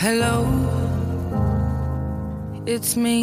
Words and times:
Hello, 0.00 0.48
it's 2.64 2.96
me. 2.96 3.18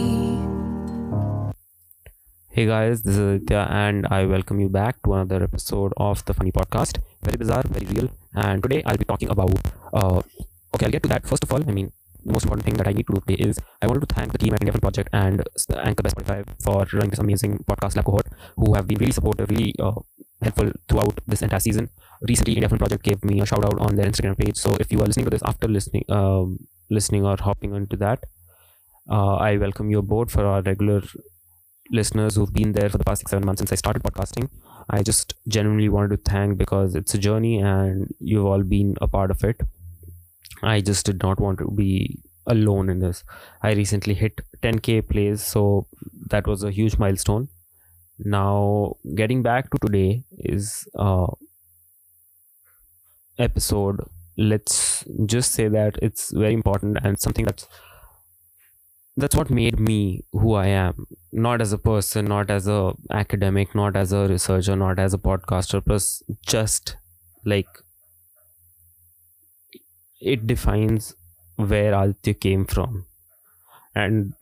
Hey 2.52 2.68
guys, 2.68 3.02
this 3.02 3.18
is 3.18 3.20
Aditya, 3.20 3.66
and 3.72 4.06
I 4.12 4.28
welcome 4.28 4.60
you 4.60 4.70
back 4.70 5.02
to 5.02 5.14
another 5.14 5.42
episode 5.44 5.96
of 5.98 6.24
the 6.26 6.36
Funny 6.36 6.52
Podcast. 6.52 7.00
Very 7.24 7.38
bizarre, 7.38 7.64
very 7.66 7.88
real, 7.88 8.12
and 8.36 8.62
today 8.62 8.84
I'll 8.86 9.02
be 9.04 9.06
talking 9.06 9.30
about. 9.30 9.58
Uh, 9.92 10.22
okay, 10.76 10.86
I'll 10.86 10.92
get 10.92 11.02
to 11.02 11.10
that. 11.10 11.26
First 11.26 11.44
of 11.46 11.52
all, 11.52 11.68
I 11.68 11.72
mean, 11.72 11.92
most 12.32 12.44
important 12.44 12.66
thing 12.66 12.76
that 12.76 12.88
I 12.88 12.94
need 12.94 13.08
to 13.08 13.14
do 13.14 13.22
today 13.26 13.44
is 13.50 13.60
I 13.82 13.88
wanted 13.88 14.08
to 14.08 14.14
thank 14.14 14.32
the 14.32 14.38
team 14.38 14.54
at 14.54 14.62
India 14.62 14.80
Project 14.80 15.10
and 15.14 15.44
Anchor 15.78 16.04
Best 16.04 16.16
45 16.16 16.46
for 16.64 16.86
running 16.94 17.10
this 17.10 17.20
amazing 17.20 17.60
podcast 17.70 17.96
lab 17.96 18.06
cohort, 18.06 18.28
who 18.56 18.74
have 18.74 18.88
been 18.88 18.98
really 18.98 19.12
supportive, 19.12 19.50
really 19.50 19.74
uh, 19.80 19.94
helpful 20.42 20.72
throughout 20.88 21.20
this 21.28 21.42
entire 21.42 21.60
season. 21.60 21.90
Recently, 22.22 22.54
India 22.54 22.70
Project 22.70 23.04
gave 23.04 23.24
me 23.24 23.42
a 23.42 23.46
shout 23.46 23.66
out 23.66 23.80
on 23.80 23.96
their 23.96 24.06
Instagram 24.06 24.38
page. 24.38 24.58
So 24.58 24.76
if 24.80 24.92
you 24.92 25.00
are 25.00 25.06
listening 25.06 25.26
to 25.26 25.30
this 25.30 25.44
after 25.44 25.68
listening, 25.68 26.04
um, 26.10 26.68
listening 26.90 27.26
or 27.26 27.38
hopping 27.40 27.74
onto 27.74 27.98
that, 27.98 28.24
uh, 29.10 29.36
I 29.36 29.58
welcome 29.58 29.90
you 29.90 30.00
aboard 30.00 30.32
for 30.32 30.46
our 30.46 30.62
regular 30.62 31.02
listeners 31.92 32.36
who've 32.36 32.54
been 32.54 32.74
there 32.74 32.90
for 32.90 32.98
the 32.98 33.04
past 33.04 33.20
six, 33.20 33.32
seven 33.32 33.46
months 33.46 33.60
since 33.60 33.72
I 33.72 33.76
started 33.76 34.04
podcasting. 34.04 34.50
I 34.90 35.04
just 35.04 35.34
genuinely 35.48 35.90
wanted 35.90 36.18
to 36.18 36.32
thank 36.32 36.58
because 36.58 36.96
it's 36.96 37.14
a 37.14 37.18
journey 37.18 37.60
and 37.60 38.14
you've 38.20 38.46
all 38.46 38.64
been 38.64 38.96
a 39.02 39.08
part 39.08 39.32
of 39.32 39.44
it. 39.44 39.62
I 40.64 40.82
just 40.82 41.06
did 41.06 41.22
not 41.22 41.40
want 41.40 41.60
to 41.60 41.72
be 41.72 42.20
alone 42.46 42.90
in 42.90 43.00
this. 43.00 43.24
I 43.62 43.74
recently 43.74 44.14
hit 44.14 44.42
10k 44.62 45.10
plays, 45.10 45.44
so 45.44 45.88
that 46.30 46.48
was 46.48 46.64
a 46.64 46.72
huge 46.72 46.98
milestone. 46.98 47.50
Now, 48.20 48.96
getting 49.16 49.44
back 49.44 49.70
to 49.70 49.78
today 49.80 50.24
is 50.38 50.88
uh, 50.98 51.28
episode. 53.38 54.02
Let's 54.38 55.04
just 55.26 55.52
say 55.52 55.68
that 55.68 55.98
it's 56.02 56.32
very 56.32 56.54
important 56.54 56.98
and 57.04 57.20
something 57.20 57.46
that's 57.46 57.68
that's 59.20 59.36
what 59.36 59.50
made 59.50 59.80
me 59.80 60.24
who 60.32 60.54
I 60.54 60.68
am. 60.68 61.08
Not 61.32 61.60
as 61.60 61.74
a 61.74 61.78
person, 61.80 62.26
not 62.26 62.52
as 62.52 62.68
a 62.68 62.94
academic, 63.12 63.74
not 63.74 63.96
as 63.96 64.14
a 64.14 64.28
researcher, 64.28 64.76
not 64.76 65.00
as 65.00 65.14
a 65.14 65.18
podcaster, 65.18 65.84
plus 65.84 66.22
just 66.46 66.98
like 67.44 67.68
it 70.20 70.48
defines 70.48 71.16
where 71.56 71.94
Aditya 71.94 72.34
came 72.36 72.66
from. 72.66 73.06
And 73.96 74.34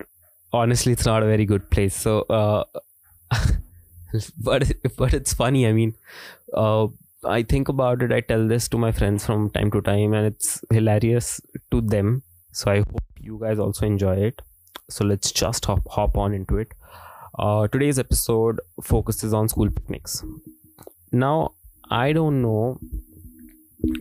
honestly, 0.52 0.92
it's 0.94 1.06
not 1.06 1.23
a 1.23 1.26
very 1.26 1.45
good 1.45 1.70
place. 1.70 1.95
So, 1.95 2.22
uh, 2.22 2.64
but 4.38 4.72
but 4.98 5.14
it's 5.14 5.34
funny. 5.34 5.68
I 5.68 5.73
mean, 5.73 5.96
uh, 6.53 6.88
I 7.23 7.44
think 7.44 7.70
about 7.70 8.02
it. 8.02 8.12
I 8.12 8.22
tell 8.22 8.48
this 8.48 8.68
to 8.70 8.78
my 8.78 8.92
friends 8.92 9.26
from 9.26 9.50
time 9.50 9.72
to 9.72 9.81
time, 9.81 10.14
and 10.14 10.28
it's 10.28 10.64
hilarious 10.72 11.42
to 11.72 11.81
them. 11.81 12.23
So 12.52 12.72
I 12.72 12.78
hope 12.78 13.03
you 13.20 13.40
guys 13.42 13.59
also 13.59 13.86
enjoy 13.86 14.16
it. 14.16 14.42
So 14.90 15.06
let's 15.06 15.31
just 15.31 15.66
hop 15.66 15.88
hop 15.90 16.18
on 16.18 16.34
into 16.34 16.58
it. 16.58 16.73
Uh, 17.38 17.68
today's 17.68 18.00
episode 18.00 18.62
focuses 18.81 19.34
on 19.34 19.50
school 19.50 19.70
picnics. 19.70 20.23
Now, 21.12 21.52
I 21.90 22.14
don't 22.14 22.42
know 22.42 22.80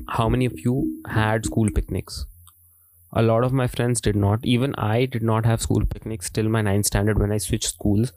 how 0.08 0.28
many 0.28 0.46
of 0.46 0.58
you 0.58 1.02
had 1.08 1.46
school 1.46 1.68
picnics. 1.74 2.26
A 3.12 3.22
lot 3.22 3.44
of 3.44 3.52
my 3.52 3.66
friends 3.66 4.00
did 4.00 4.16
not. 4.16 4.44
Even 4.44 4.74
I 4.76 5.06
did 5.06 5.22
not 5.22 5.46
have 5.46 5.62
school 5.62 5.84
picnics 5.86 6.30
till 6.30 6.48
my 6.48 6.62
ninth 6.62 6.86
standard 6.86 7.18
when 7.18 7.32
I 7.32 7.38
switched 7.38 7.68
schools. 7.68 8.12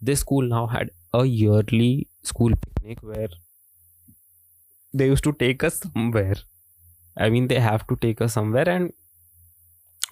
This 0.00 0.20
school 0.20 0.42
now 0.42 0.66
had 0.66 0.90
a 1.12 1.24
yearly 1.24 2.08
school 2.22 2.52
picnic 2.64 3.02
where 3.02 3.28
they 4.94 5.06
used 5.06 5.24
to 5.24 5.32
take 5.32 5.64
us 5.64 5.80
somewhere. 5.80 6.36
I 7.16 7.30
mean, 7.30 7.48
they 7.48 7.60
have 7.60 7.86
to 7.88 7.96
take 7.96 8.20
us 8.20 8.34
somewhere. 8.34 8.68
And 8.68 8.92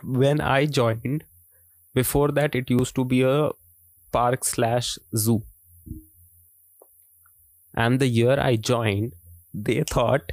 when 0.02 0.40
I 0.40 0.66
joined, 0.66 1.24
before 1.94 2.32
that, 2.32 2.54
it 2.54 2.70
used 2.70 2.94
to 2.96 3.04
be 3.04 3.22
a 3.22 3.50
park 4.10 4.44
slash 4.44 4.98
zoo. 5.16 5.42
And 7.74 8.00
the 8.00 8.06
year 8.06 8.38
I 8.38 8.56
joined, 8.56 9.14
they 9.52 9.82
thought 9.82 10.32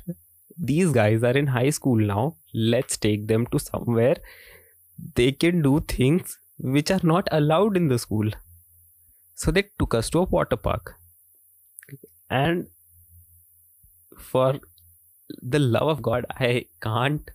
these 0.58 0.92
guys 0.92 1.24
are 1.24 1.38
in 1.38 1.48
high 1.48 1.70
school 1.70 1.96
now. 1.96 2.36
Let's 2.54 2.98
take 2.98 3.28
them 3.28 3.48
to 3.48 3.60
somewhere 3.60 4.18
they 5.16 5.32
can 5.32 5.62
do 5.62 5.80
things 5.82 6.38
which 6.58 6.92
are 6.92 7.00
not 7.04 7.28
allowed 7.32 7.78
in 7.78 7.88
the 7.88 7.98
school. 7.98 8.30
So 9.36 9.52
they 9.52 9.64
took 9.80 9.94
us 9.94 10.10
to 10.12 10.20
a 10.20 10.24
water 10.24 10.56
park. 10.56 10.96
And 12.30 12.68
for 14.18 14.60
the 15.42 15.60
love 15.60 15.88
of 15.88 16.02
God, 16.02 16.26
I 16.30 16.66
can't 16.82 17.30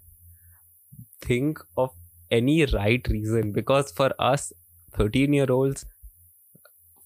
think 1.20 1.58
of 1.76 1.90
any 2.30 2.64
right 2.66 3.06
reason 3.08 3.52
because 3.52 3.90
for 3.92 4.12
us 4.18 4.52
13 4.94 5.32
year 5.32 5.50
olds, 5.50 5.84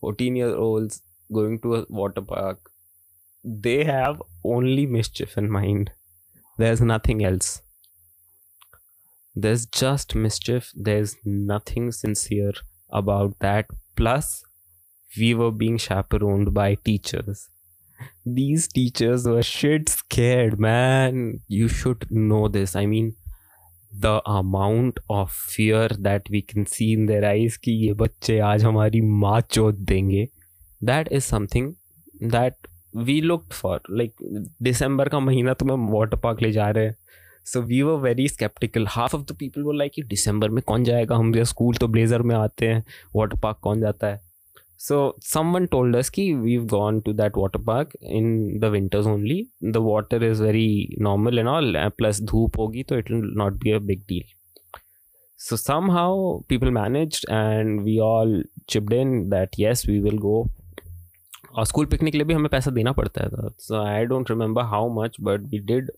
14 0.01 0.37
year 0.37 0.55
olds 0.55 1.03
going 1.33 1.59
to 1.61 1.77
a 1.77 1.87
water 1.89 2.21
park, 2.21 2.71
they 3.43 3.85
have 3.85 4.23
only 4.45 4.87
mischief 4.87 5.39
in 5.39 5.51
mind 5.51 5.91
There's 6.60 6.82
nothing 6.82 7.24
else. 7.24 7.62
There's 9.36 9.66
just 9.66 10.16
mischief. 10.16 10.72
There's 10.76 11.18
nothing 11.26 11.92
sincere 11.92 12.54
about 12.90 13.40
that. 13.40 13.66
Plus, 13.96 14.44
we 15.18 15.34
were 15.34 15.52
being 15.52 15.78
chaperoned 15.78 16.54
by 16.54 16.76
teachers. 16.76 17.50
These 18.26 18.68
teachers 18.70 19.26
were 19.26 19.44
shit 19.44 19.90
scared, 19.90 20.60
man. 20.60 21.42
You 21.48 21.68
should 21.68 22.08
know 22.12 22.48
this. 22.48 22.76
I 22.76 22.86
mean, 22.86 23.16
the 23.98 24.22
amount 24.26 25.00
of 25.10 25.32
fear 25.32 25.88
that 25.88 26.30
we 26.30 26.42
can 26.42 26.66
see 26.66 26.94
in 26.94 27.06
their 27.06 27.24
eyes 27.26 27.58
कि 27.58 27.72
ये 27.72 27.94
बच्चे 28.02 28.40
आज 28.40 28.64
हमारी 28.64 29.02
माँ 29.02 29.40
चोत 29.52 29.76
देंगे 29.92 30.28
that 30.90 31.12
is 31.18 31.24
something 31.24 31.70
that 32.34 32.56
we 32.95 33.21
looked 33.21 33.55
for 33.55 33.79
like 33.99 34.23
दिसंबर 34.63 35.09
का 35.09 35.21
महीना 35.21 35.55
तुम्हें 35.55 35.93
वाटर 35.93 36.17
पार्क 36.25 36.43
ले 36.43 36.53
जा 36.53 36.71
रहे 36.71 36.85
हैं 36.87 36.97
so 37.53 37.61
we 37.63 37.83
were 37.83 37.99
very 38.01 38.29
sceptical 38.29 38.87
half 38.97 39.17
of 39.17 39.23
the 39.23 39.37
people 39.39 39.63
वो 39.63 39.73
लाइक 39.73 40.05
दिसंबर 40.09 40.49
में 40.51 40.63
कौन 40.67 40.85
जाएगा 40.85 41.17
हम 41.17 41.33
जो 41.33 41.45
स्कूल 41.45 41.77
तो 41.81 41.89
ब्लेजर 41.89 42.23
में 42.23 42.35
आते 42.37 42.69
हैं 42.69 42.85
वाटर 43.17 43.37
पार्क 43.37 43.59
कौन 43.63 43.81
जाता 43.81 44.07
है 44.07 44.21
so 44.83 44.99
someone 45.21 45.67
told 45.73 45.95
us 45.95 46.09
ki 46.09 46.23
we've 46.35 46.67
gone 46.67 47.03
to 47.07 47.13
that 47.17 47.35
water 47.37 47.59
park 47.59 47.95
in 48.01 48.59
the 48.61 48.71
winters 48.71 49.07
only. 49.07 49.51
The 49.61 49.83
water 49.83 50.17
is 50.25 50.41
very 50.41 50.97
normal 50.97 51.39
and 51.39 51.49
all. 51.49 51.91
Plus 51.99 52.21
dhoop 52.21 52.57
hogi, 52.57 52.85
so 52.89 52.97
it 52.97 53.11
will 53.11 53.27
not 53.35 53.59
be 53.59 53.73
a 53.73 53.81
big 53.81 54.07
deal. 54.07 54.23
So 55.37 55.57
somehow 55.57 56.41
people 56.49 56.71
managed 56.71 57.27
and 57.29 57.85
we 57.85 58.01
all 58.01 58.43
chipped 58.69 58.95
in 58.95 59.29
that 59.29 59.59
yes 59.59 59.87
we 59.87 60.01
will 60.01 60.19
go. 60.19 60.49
और 61.51 61.67
school 61.67 61.87
picnic 61.87 62.13
के 62.13 62.19
लिए 62.19 62.25
भी 62.27 62.35
हमें 62.35 62.49
पैसा 62.49 62.71
देना 62.71 62.93
पड़ता 62.93 63.23
है। 63.23 63.29
I 63.79 64.05
don't 64.07 64.31
remember 64.31 64.63
how 64.65 64.89
much 64.95 65.17
but 65.21 65.41
we 65.51 65.59
did 65.67 65.91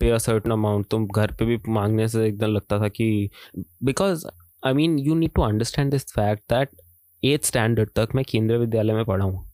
pay 0.00 0.10
a 0.10 0.18
certain 0.18 0.50
amount 0.50 0.86
तो 0.90 1.04
घर 1.06 1.32
पे 1.38 1.44
भी 1.44 1.58
मांगने 1.68 2.08
से 2.08 2.26
एकदम 2.26 2.46
लगता 2.46 2.78
था 2.80 2.88
कि 2.88 3.30
because 3.84 4.26
I 4.66 4.72
mean 4.72 4.98
you 4.98 5.14
need 5.14 5.32
to 5.34 5.42
understand 5.42 5.90
this 5.90 6.04
fact 6.12 6.42
that 6.52 6.70
eighth 7.22 7.44
standard 7.44 7.90
तक 7.96 8.14
मैं 8.14 8.24
केंद्रीय 8.28 8.58
विद्यालय 8.58 8.92
में 8.92 9.04
पढ़ा 9.04 9.24
हूँ। 9.24 9.44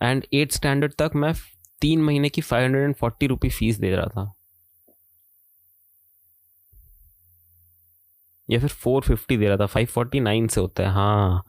एंड 0.00 0.24
एट्थ 0.34 0.54
स्टैंडर्ड 0.54 0.92
तक 0.98 1.10
मैं 1.16 1.32
तीन 1.80 2.02
महीने 2.02 2.28
की 2.28 2.40
five 2.40 2.64
hundred 2.64 2.84
and 2.84 2.94
forty 2.94 3.26
rupee 3.26 3.48
fees 3.50 3.78
दे 3.78 3.94
रहा 3.96 4.06
था। 4.06 4.32
या 8.48 8.58
फिर 8.60 8.68
फोर 8.68 9.02
फिफ्टी 9.02 9.36
दे 9.36 9.48
रहा 9.48 9.56
था। 9.56 9.66
फाइव 9.66 9.86
फोर्टी 9.86 10.20
नाइन 10.20 10.46
से 10.48 10.60
होता 10.60 10.82
है। 10.82 10.88
हाँ। 10.88 11.44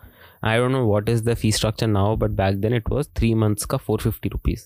I 0.45 0.57
don't 0.57 0.72
know 0.72 0.85
what 0.88 1.09
is 1.09 1.23
the 1.23 1.33
fee 1.35 1.51
structure 1.51 1.88
now 1.88 2.16
but 2.17 2.31
back 2.39 2.56
then 2.61 2.73
it 2.73 2.89
was 2.89 3.07
three 3.17 3.33
months 3.35 3.66
का 3.66 3.78
फोर 3.79 4.01
फिफ्टी 4.01 4.29
रुपीज़ 4.29 4.63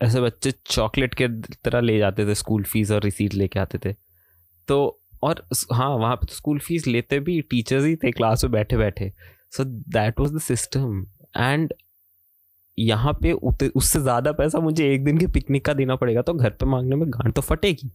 ऐसे 0.00 0.20
बच्चे 0.20 0.50
चॉकलेट 0.66 1.14
के 1.14 1.26
तरह 1.64 1.80
ले 1.80 1.96
जाते 1.98 2.26
थे 2.26 2.34
स्कूल 2.34 2.62
फ़ीस 2.64 2.90
और 2.92 3.02
रिसीट 3.02 3.34
लेके 3.34 3.58
आते 3.58 3.78
थे। 3.84 3.92
तो 4.68 4.76
और 5.22 5.42
हाँ 5.72 5.88
वहाँ 5.90 6.16
पे 6.16 6.26
तो 6.26 6.34
स्कूल 6.34 6.58
फ़ीस 6.58 6.86
लेते 6.86 7.18
भी 7.20 7.40
टीचर्स 7.50 7.84
ही 7.84 7.94
थे 7.96 8.10
क्लास 8.12 8.44
में 8.44 8.50
बैठे 8.52 8.76
बैठे। 8.76 9.12
So 9.52 9.64
that 9.64 10.20
was 10.20 10.34
the 10.34 10.40
system 10.40 11.06
and 11.36 11.72
यहाँ 12.78 13.12
पे 13.22 13.32
उससे 13.32 14.00
ज़्यादा 14.00 14.32
पैसा 14.32 14.58
मुझे 14.60 14.92
एक 14.94 15.04
दिन 15.04 15.18
के 15.18 15.26
पिकनिक 15.28 15.64
का 15.64 15.74
देना 15.74 15.96
पड़ेगा 15.96 16.22
तो 16.22 16.34
घर 16.34 16.50
पे 16.50 16.66
मांगने 16.66 16.96
में 16.96 17.08
गांठ 17.10 17.34
तो 17.34 17.42
फटेगी। 17.42 17.90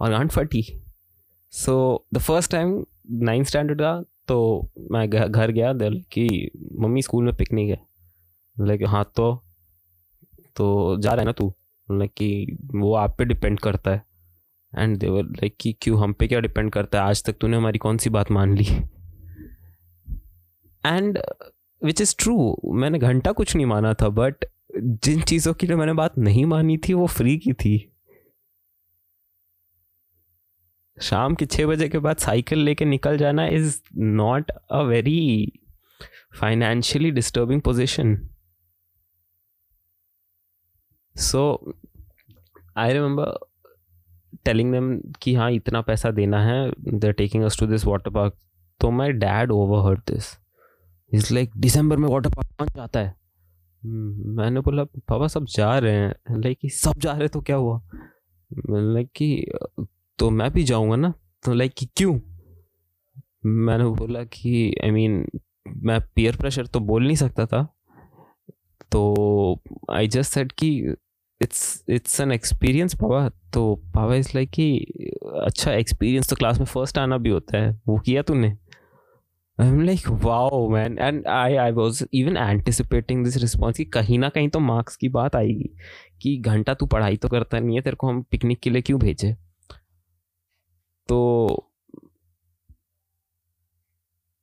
और 0.00 0.10
गांठ 0.10 0.30
फटी। 0.32 0.64
So 1.52 2.06
the 2.14 2.18
first 2.18 2.50
time 2.50 2.84
ninth 3.10 3.48
standard 3.48 3.80
का 3.80 4.02
तो 4.28 4.70
मैं 4.90 5.08
घर 5.10 5.50
गया 5.50 5.72
दिल 5.72 6.00
कि 6.12 6.50
मम्मी 6.80 7.02
स्कूल 7.02 7.24
में 7.24 7.34
पिकनिक 7.36 7.68
है। 7.70 7.80
लाइक 8.56 8.82
हाँ 8.86 9.04
तो 9.16 9.32
तो 10.56 10.96
जा 11.00 11.10
रहा 11.10 11.20
है 11.20 11.24
ना 11.24 11.32
तू? 11.32 11.52
लाइक 11.88 12.12
कि 12.16 12.58
वो 12.74 12.94
आप 12.94 13.16
पे 13.18 13.24
डिपेंड 13.24 13.60
करता 13.60 13.90
है। 13.90 14.02
एंड 14.72 14.96
देवर 14.98 15.22
लाइक 15.22 15.56
कि 15.60 15.72
क्यों, 15.82 16.00
हम 16.00 16.12
पे 16.12 16.26
क्या 16.28 16.40
डिपेंड 16.40 16.70
करता 16.72 16.98
है? 16.98 17.04
आज 17.04 17.24
तक 17.24 17.36
तूने 17.40 17.56
हमारी 17.56 17.78
कौन 17.78 17.98
सी 17.98 18.10
बात 18.10 18.30
मान 18.30 18.56
ली? 18.56 18.66
एंड 20.84 21.18
विच 21.84 22.00
इज़ 22.00 22.14
ट्रू 22.18 22.56
मैंने 22.74 22.98
घंटा 22.98 23.32
कुछ 23.32 23.54
नहीं 23.56 23.66
माना 23.66 23.94
था 23.94 24.08
बट 24.08 24.44
जिन 24.76 25.20
चीज़ों 25.20 25.54
के 25.54 25.66
लिए 25.66 25.76
मैंने 25.76 25.92
बात 25.92 26.18
नहीं 26.18 26.44
मानी 26.46 26.76
थी, 26.78 26.94
वो 26.94 27.06
फ्री 27.06 27.36
की 27.38 27.52
थी। 27.52 27.89
शाम 31.00 31.34
के 31.34 31.46
छः 31.46 31.66
बजे 31.66 31.88
के 31.88 31.98
बाद 31.98 32.16
साइकिल 32.16 32.58
लेके 32.58 32.84
निकल 32.84 33.16
जाना 33.16 33.46
is 33.46 33.80
not 33.96 34.50
a 34.50 34.82
very 34.82 35.52
financially 36.40 37.10
disturbing 37.10 37.60
position 37.60 38.28
so 41.16 41.72
I 42.76 42.92
remember 42.92 43.38
telling 44.44 44.72
them 44.72 45.00
कि 45.22 45.34
हाँ 45.34 45.52
इतना 45.52 45.80
पैसा 45.80 46.10
देना 46.10 46.44
है 46.44 46.72
they 46.88 47.12
taking 47.12 47.44
us 47.44 47.60
to 47.60 47.66
this 47.66 47.84
water 47.84 48.10
park 48.10 48.34
तो 48.80 48.90
my 48.90 49.12
dad 49.12 49.50
overheard 49.90 50.10
this 50.10 50.38
is 51.14 51.34
like 51.34 51.50
दिसंबर 51.56 51.96
में 51.96 52.08
वाटर 52.08 52.30
पार्क 52.30 52.50
कौन 52.58 52.68
जाता 52.68 53.00
है? 53.00 53.20
मैंने 53.84 54.60
बोला, 54.60 54.84
पापा, 54.84 55.26
सब 55.26 55.44
जा 55.44 55.78
रहे 55.78 55.92
हैं. 55.92 56.14
लाइक 56.30 56.58
सब 56.64 56.92
जा 56.98 57.12
रहे 57.12 57.28
तो 57.28 57.40
क्या 57.40 57.56
हुआ? 57.56 57.82
लाइक 58.70 59.08
कि 59.16 59.52
तो 60.20 60.30
मैं 60.30 60.50
भी 60.52 60.62
जाऊँगा 60.62 60.96
ना। 60.96 61.14
तो 61.44 61.54
लाइक 61.54 61.72
कि 61.78 61.86
क्यों? 61.96 62.20
मैंने 63.46 63.84
बोला 63.84 64.24
कि 64.24 64.74
आई 64.84 64.90
I 64.90 64.92
मीन 64.92 65.24
mean, 65.24 65.40
मैं 65.76 66.00
पीयर 66.00 66.36
प्रेशर 66.36 66.66
तो 66.66 66.80
बोल 66.80 67.04
नहीं 67.04 67.16
सकता 67.16 67.46
था। 67.46 67.62
तो 68.92 69.62
आई 69.90 70.08
जस्ट 70.08 70.32
सेड 70.32 70.52
कि 70.52 70.94
इट्स 71.42 71.84
इट्स 71.88 72.20
एन 72.20 72.32
एक्सपीरियंस 72.32 72.94
पापा 72.94 73.28
तो 73.28 73.74
पापा 73.74 74.14
इज़ 74.14 74.28
लाइक 74.34 74.50
कि 74.50 74.78
अच्छा 75.44 75.72
एक्सपीरियंस 75.72 76.30
तो 76.30 76.36
क्लास 76.36 76.58
में 76.58 76.66
फ़र्स्ट 76.66 76.98
आना 76.98 77.18
भी 77.18 77.30
होता 77.30 77.58
है। 77.58 77.80
वो 77.88 77.98
किया 77.98 78.22
तूने? 78.22 78.56
I 79.60 79.68
am 79.68 79.80
like 79.80 80.08
wow 80.08 80.68
man 80.70 80.98
and 80.98 81.26
I 81.26 81.54
I 81.54 81.72
was 81.72 82.06
even 82.14 82.36
anticipating 82.36 83.24
this 83.24 83.36
response 83.36 83.76
कि 83.76 83.84
कहीं 83.84 84.18
ना 84.18 84.28
कहीं 84.28 84.48
तो 84.48 84.60
मार्क्स 84.60 84.96
की 84.96 85.08
बात 85.08 85.36
आएगी। 85.36 85.76
कि 86.22 86.36
घंटा 86.36 86.74
तू 86.74 86.86
पढ़ाई 86.86 87.16
तो 87.16 87.28
करता 87.28 87.58
नहीं 87.58 87.76
है 87.76 87.82
तेरे 87.82 87.96
को 87.96 88.08
हम 88.08 88.22
पिकनिक 88.22 88.60
के 88.60 88.70
लिए 88.70 88.82
क्यों 88.82 89.00
भेजे? 89.00 89.36
तो 91.10 91.18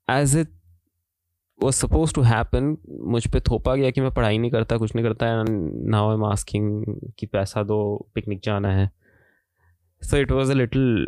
as 0.07 0.35
it 0.37 0.49
was 1.59 1.75
suppose 1.75 2.13
to 2.15 2.21
happen 2.21 2.75
मुझ 3.11 3.25
पर 3.33 3.39
थोपा 3.49 3.75
गया 3.75 3.89
कि 3.91 4.01
मैं 4.01 4.11
पढ़ाई 4.13 4.37
नहीं 4.37 4.51
करता, 4.51 4.77
कुछ 4.77 4.95
नहीं 4.95 5.05
करता 5.05 5.25
नाउ 5.43 6.09
आई 6.09 6.15
एम 6.15 6.23
आस्किंग 6.25 6.85
कि 7.19 7.25
पैसा 7.27 7.63
दो 7.63 7.79
पिकनिक 8.15 8.41
जाना 8.43 8.71
है। 8.73 8.89
So 10.01 10.17
it 10.17 10.31
was 10.31 10.51
a 10.51 10.55
little 10.55 11.07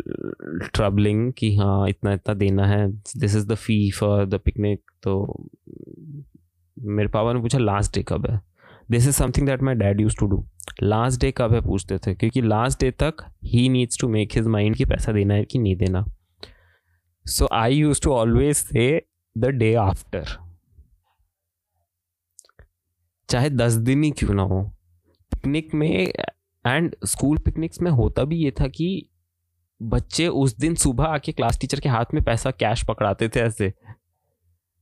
troubling 0.74 1.32
कि 1.38 1.54
हाँ 1.56 1.88
इतना 1.88 2.12
इतना 2.12 2.34
देना 2.34 2.66
है। 2.66 2.86
This 2.90 3.36
is 3.36 3.46
the 3.48 3.54
fee 3.56 3.90
for 3.98 4.24
the 4.26 4.40
picnic 4.44 4.82
तो 5.02 5.14
मेरे 6.76 7.08
पापा 7.08 7.32
ने 7.32 7.40
पूछा 7.40 7.58
लास्ट 7.58 7.94
डे 7.94 8.02
कब 8.08 8.26
है? 8.30 8.40
This 8.90 9.06
is 9.08 9.14
something 9.14 9.46
that 9.46 9.62
my 9.62 9.74
dad 9.74 10.00
use 10.00 10.16
to 10.20 10.26
do 10.26 10.44
last 10.82 11.20
day 11.20 11.30
कब 11.36 11.52
है 11.54 11.60
पूछते 11.60 11.98
थे? 11.98 12.14
क्योंकि 12.14 12.40
लास्ट 12.42 12.80
डे 12.80 12.90
तक 13.02 13.24
ही 13.44 13.68
needs 13.68 13.98
to 14.00 14.08
make 14.08 14.36
his 14.36 14.46
mind 14.46 14.76
कि 14.76 14.84
पैसा 14.84 15.12
देना 15.12 15.34
है 15.34 15.44
कि 15.44 15.58
नहीं 15.58 15.76
देना। 15.76 16.04
So 17.26 17.48
I 17.52 17.74
use 17.74 18.00
to 18.02 18.12
always 18.12 18.56
say 18.56 19.02
the 19.36 19.46
day 19.46 19.74
after 19.74 20.24
चाहे 23.28 23.50
दस 23.50 23.72
दिन 23.72 24.02
ही 24.04 24.10
क्यों 24.10 24.34
ना 24.34 24.42
हो। 24.42 24.62
पिकनिक 25.32 25.74
में 25.74 26.12
एंड 26.64 26.94
स्कूल 27.06 27.38
पिकनिक्स 27.38 27.80
में 27.82 27.90
होता 27.90 28.24
भी 28.24 28.36
ये 28.36 28.50
था 28.50 28.66
कि 28.68 29.06
बच्चे 29.80 30.26
उस 30.28 30.56
दिन 30.58 30.74
सुबह 30.74 31.04
आके 31.04 31.32
क्लास 31.32 31.58
टीचर 31.60 31.80
के 31.80 31.88
हाथ 31.88 32.14
में 32.14 32.22
पैसा 32.24 32.50
कैश 32.50 32.84
पकड़ाते 32.84 33.28
थे 33.28 33.40
ऐसे। 33.40 33.66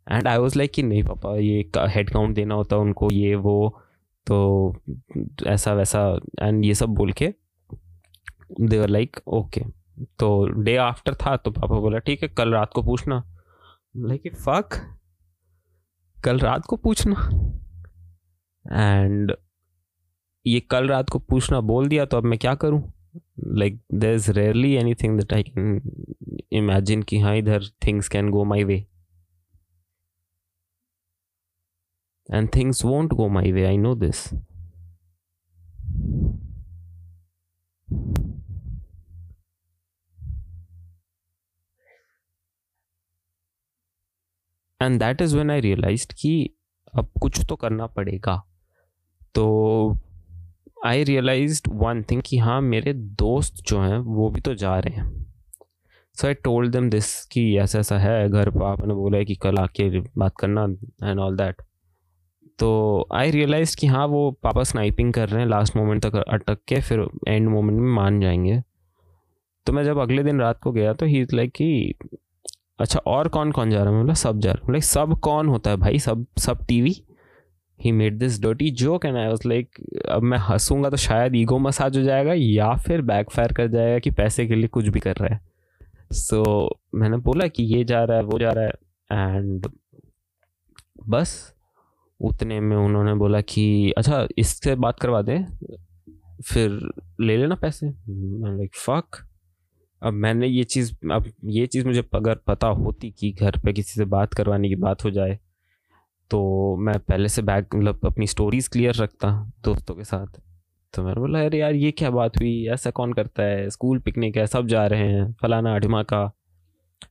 एंड 0.06 0.28
आई 0.28 0.38
वॉज़ 0.38 0.58
लाइक 0.58 0.72
कि 0.72 0.82
नहीं 0.82 1.02
पापा, 1.02 1.36
ये 1.36 1.70
हेड 1.88 2.10
काउंट 2.10 2.34
देना 2.36 2.54
होता 2.54 2.76
उनको, 2.76 3.10
ये 3.12 3.34
वो। 3.34 3.82
तो 4.28 4.74
ऐसा 5.46 5.72
वैसा 5.74 6.00
एंड 6.42 6.64
ये 6.64 6.74
सब 6.74 6.88
बोल 6.94 7.12
के 7.12 7.32
देवर 8.60 8.88
लाइक 8.88 9.16
ओके 9.28 9.60
तो 10.18 10.28
डे 10.62 10.76
आफ्टर 10.76 11.14
था 11.14 11.36
तो 11.36 11.50
पापा 11.50 11.78
बोला, 11.80 11.98
ठीक 11.98 12.22
है, 12.22 12.28
कल 12.28 12.52
रात 12.52 12.72
को 12.74 12.82
पूछना. 12.82 13.22
लाइक 13.96 14.34
फक 14.36 14.76
कल 16.16 16.38
रात 16.38 16.66
को 16.66 16.76
पूछना. 16.76 17.28
एंड 18.64 19.32
ये 20.46 20.60
कल 20.60 20.88
रात 20.88 21.10
को 21.10 21.18
पूछना 21.18 21.60
बोल 21.60 21.88
दिया 21.88 22.04
तो 22.04 22.16
अब 22.16 22.24
मैं 22.24 22.38
क्या 22.38 22.54
करूँ? 22.54 22.82
Like 23.48 23.80
there 23.94 24.14
is 24.14 24.30
rarely 24.32 24.72
anything 24.94 25.18
that 25.18 25.32
I 25.32 25.42
can 25.42 25.80
imagine 26.52 27.02
कि 27.02 27.18
हाँ 27.20 27.36
इधर 27.36 27.64
things 27.86 28.08
can 28.08 28.30
go 28.30 28.44
my 28.44 28.64
way 28.64 28.84
and 32.28 32.48
things 32.54 32.84
won't 32.84 33.12
go 33.12 33.28
my 33.28 33.52
way 33.52 33.64
I 33.66 33.76
know 33.78 33.94
this 33.94 34.26
and 44.80 44.98
that 45.00 45.22
is 45.22 45.36
when 45.36 45.50
I 45.50 45.60
realise 45.60 46.06
कि 46.20 46.50
अब 46.94 47.10
कुछ 47.22 47.44
तो 47.48 47.56
करना 47.56 47.86
पड़ेगा। 47.86 48.36
तो 49.34 49.96
आई 50.86 51.04
रियलाइज़ 51.04 51.62
वन 51.68 52.02
थिंग 52.10 52.22
कि 52.26 52.38
हाँ 52.38 52.60
मेरे 52.60 52.92
दोस्त 52.94 53.62
जो 53.68 53.80
हैं, 53.80 53.98
वो 53.98 54.28
भी 54.30 54.40
तो 54.40 54.54
जा 54.54 54.78
रहे 54.78 54.94
हैं। 54.94 55.26
So 56.16 56.26
I 56.26 56.34
told 56.34 56.72
them 56.72 56.90
this 56.90 57.24
कि 57.26 57.42
ऐसा 57.58 57.78
ऐसा 57.78 57.98
है, 57.98 58.28
घर 58.28 58.50
पर 58.50 58.64
आपने 58.64 58.94
बोला 58.94 59.18
है 59.18 59.24
कि 59.24 59.34
कल 59.36 59.58
आके 59.58 59.88
बात 60.00 60.34
करना 60.40 60.64
एंड 61.04 61.20
ऑल 61.20 61.36
दैट 61.36 61.62
तो 62.58 63.06
आई 63.12 63.30
रियलाइज़ 63.30 63.76
कि 63.76 63.86
हाँ 63.86 64.06
वो 64.06 64.30
पापा 64.42 64.62
स्नाइपिंग 64.62 65.12
कर 65.12 65.28
रहे 65.28 65.42
हैं 65.42 65.48
लास्ट 65.48 65.76
मोमेंट 65.76 66.02
तक 66.06 66.14
अटक 66.16 66.58
के 66.68 66.80
फिर 66.80 67.06
एंड 67.28 67.48
मोमेंट 67.48 67.80
में 67.80 67.90
मान 67.90 68.20
जाएँगे। 68.20 68.60
तो 69.66 69.72
मैं 69.72 69.84
जब 69.84 69.98
अगले 69.98 70.22
दिन 70.22 70.40
रात 70.40 70.60
को 70.62 70.72
गया 70.72 70.92
तो 70.92 71.06
ही 71.06 71.20
इज़ 71.20 71.34
लाइक 71.36 71.52
कि 71.52 71.94
अच्छा 72.80 72.98
और 73.06 73.28
कौन 73.28 73.52
कौन 73.52 73.70
जा 73.70 73.82
रहा 73.84 73.94
है? 73.94 74.02
मतलब 74.02 74.14
सब 74.14 74.38
जा 74.38 74.52
रहा 74.52 74.66
है। 74.66 74.72
लाइक 74.72 74.84
सब 74.84 75.18
कौन 75.20 75.48
होता 75.48 75.70
है 75.70 75.76
भाई? 75.76 75.98
सब 75.98 76.26
सब 76.38 76.64
TV 76.66 76.94
he 77.80 77.92
made 77.92 78.18
this 78.18 78.40
dirty 78.42 78.70
joke 78.70 79.04
and 79.06 79.16
I 79.16 79.26
was 79.26 79.48
like 79.48 79.76
अब 80.08 80.22
मैं 80.22 80.38
हंसूँगा 80.38 80.90
तो 80.90 80.96
शायद 80.96 81.36
ईगो 81.36 81.58
मसाज 81.58 81.96
हो 81.98 82.02
जाएगा 82.02 82.32
या 82.36 82.74
फिर 82.76 83.02
बैक 83.02 83.30
फायर 83.30 83.52
कर 83.52 83.66
जाएगा 83.66 83.98
कि 83.98 84.10
पैसे 84.10 84.46
के 84.46 84.54
लिए 84.54 84.68
कुछ 84.68 84.88
भी 84.88 85.00
कर 85.00 85.16
रहा 85.16 85.34
है। 85.34 85.40
सो 86.12 86.42
so, 86.68 86.78
मैंने 86.94 87.16
बोला 87.16 87.46
कि 87.46 87.62
ये 87.62 87.84
जा 87.84 88.04
रहा 88.04 88.16
है 88.16 88.22
वो 88.22 88.38
जा 88.38 88.50
रहा 88.50 88.64
है 88.64 89.36
एंड 89.36 89.66
बस 91.08 91.54
उतने 92.20 92.58
में 92.60 92.76
उन्होंने 92.76 93.14
बोला 93.14 93.40
कि 93.40 93.92
अच्छा 93.98 94.26
इससे 94.38 94.74
बात 94.76 95.00
करवा 95.00 95.22
दें, 95.22 95.44
फिर 96.44 96.70
ले 97.20 97.36
लेना 97.36 97.54
पैसे। 97.54 97.86
लाइक 97.86 98.74
फक 98.76 99.24
अब 100.02 100.12
मैंने 100.14 100.46
ये 100.46 100.64
चीज़, 100.64 100.92
अब 101.12 101.30
ये 101.44 101.66
चीज़ 101.66 101.86
मुझे 101.86 102.02
अगर 102.14 102.34
पता 102.46 102.66
होती 102.66 103.10
कि 103.10 103.30
घर 103.32 103.58
पे 103.64 103.72
किसी 103.72 103.94
से 103.94 104.04
बात 104.06 104.34
करवाने 104.34 104.68
की 104.68 104.76
बात 104.76 105.04
हो 105.04 105.10
जाए 105.10 105.38
तो 106.30 106.76
मैं 106.76 106.98
पहले 107.00 107.28
से 107.28 107.42
बैक 107.42 107.74
मतलब 107.74 108.06
अपनी 108.06 108.26
स्टोरीज 108.26 108.68
क्लियर 108.68 108.94
रखता 108.94 109.30
दोस्तों 109.64 109.94
के 109.94 110.04
साथ। 110.04 110.40
तो 110.94 111.02
मैंने 111.02 111.20
बोला, 111.20 111.44
अरे 111.44 111.58
यार, 111.58 111.74
ये 111.74 111.90
क्या 111.90 112.10
बात 112.10 112.36
हुई? 112.36 112.66
ऐसा 112.68 112.90
कौन 112.90 113.12
करता 113.12 113.42
है? 113.42 113.68
स्कूल 113.70 113.98
पिकनिक 113.98 114.36
है, 114.36 114.46
सब 114.46 114.66
जा 114.66 114.86
रहे 114.86 115.08
हैं, 115.08 115.32
फलाना 115.32 115.74
अठमा 115.74 116.02
का 116.02 116.24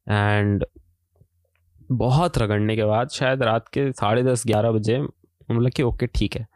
एंड 0.10 0.66
बहुत 1.90 2.38
रगड़ने 2.38 2.76
के 2.76 2.84
बाद 2.84 3.10
शायद 3.10 3.44
रात 3.44 3.68
के 3.68 3.92
साढ़े 3.92 4.24
दस, 4.24 4.44
ग्यारह 4.48 4.72
बजे 4.72 5.00
बोला 5.02 5.70
कि 5.70 5.84
ओके, 5.84 6.08
ठीक 6.08 6.36
है। 6.36 6.48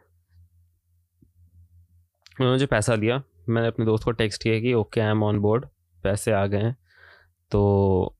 उन्होंने 2.32 2.52
मुझे 2.52 2.66
पैसा 2.66 2.96
दिया। 2.96 3.22
मैंने 3.48 3.68
अपने 3.68 3.84
दोस्त 3.86 4.04
को 4.04 4.10
टेक्स्ट 4.12 4.42
किया 4.42 4.60
कि 4.60 4.72
okay 4.74 5.00
I 5.00 5.10
am 5.10 5.22
on 5.22 5.38
board 5.38 5.66
पैसे 6.04 6.32
आ 6.32 6.44
गए 6.46 6.58
हैं। 6.58 6.76
तो 7.50 8.16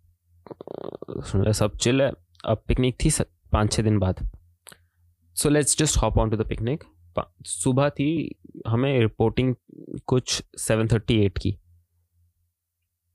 सुन 1.27 1.53
सब 1.53 1.77
चिल 1.77 2.03
है। 2.03 2.13
अब 2.45 2.63
पिकनिक 2.69 2.97
थी 3.05 3.11
पाँच 3.53 3.73
छः 3.73 3.83
दिन 3.83 3.99
बाद। 3.99 4.29
So 5.37 5.49
let's 5.49 5.79
just 5.79 5.99
hop 5.99 6.19
on 6.19 6.31
to 6.31 6.37
the 6.37 6.47
picnic 6.49 6.85
सुबह 7.47 7.89
थी, 7.89 8.35
हमें 8.67 8.99
रिपोर्टिंग 9.01 9.55
कुछ 10.07 10.43
सेवन 10.59 10.89
थर्टी 10.89 11.19
एट 11.25 11.39
की। 11.39 11.57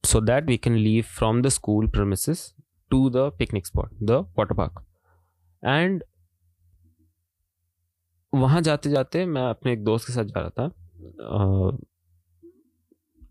So 0.04 0.22
that 0.22 0.46
we 0.46 0.58
can 0.58 0.76
leave 0.76 1.04
from 1.08 1.42
the 1.42 1.50
school 1.50 1.88
premise 1.88 2.30
to 2.90 3.10
the 3.10 3.18
picnic 3.18 3.68
spot 3.68 3.94
the 4.04 4.12
water 4.12 4.56
park 4.56 4.86
and 5.66 6.04
वहाँ 8.34 8.62
जाते 8.62 8.90
जाते 8.90 9.26
मैं 9.26 9.42
अपने 9.42 9.74
एक 9.74 9.84
दोस्त 9.84 10.08
के 10.08 10.14
साथ 10.14 10.24
जा 10.24 10.40
रहा 10.40 10.50
था। 10.50 10.72
uh, 11.32 11.86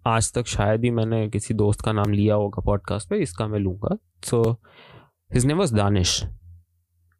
आज 0.06 0.32
तक 0.32 0.46
शायद 0.46 0.84
ही 0.84 0.90
मैंने 0.90 1.30
किसी 1.30 1.54
दोस्त 1.54 1.80
का 1.80 1.92
नाम 1.92 2.12
लिया 2.12 2.34
होगा 2.34 2.62
पॉडकास्ट 2.62 3.08
पे 3.08 3.16
इसका 3.16 3.46
मैं 3.46 3.58
लूँगा। 3.58 3.96
So 4.24 4.62
his 5.32 5.46
name 5.46 5.58
was 5.58 5.74
Danish 5.74 6.24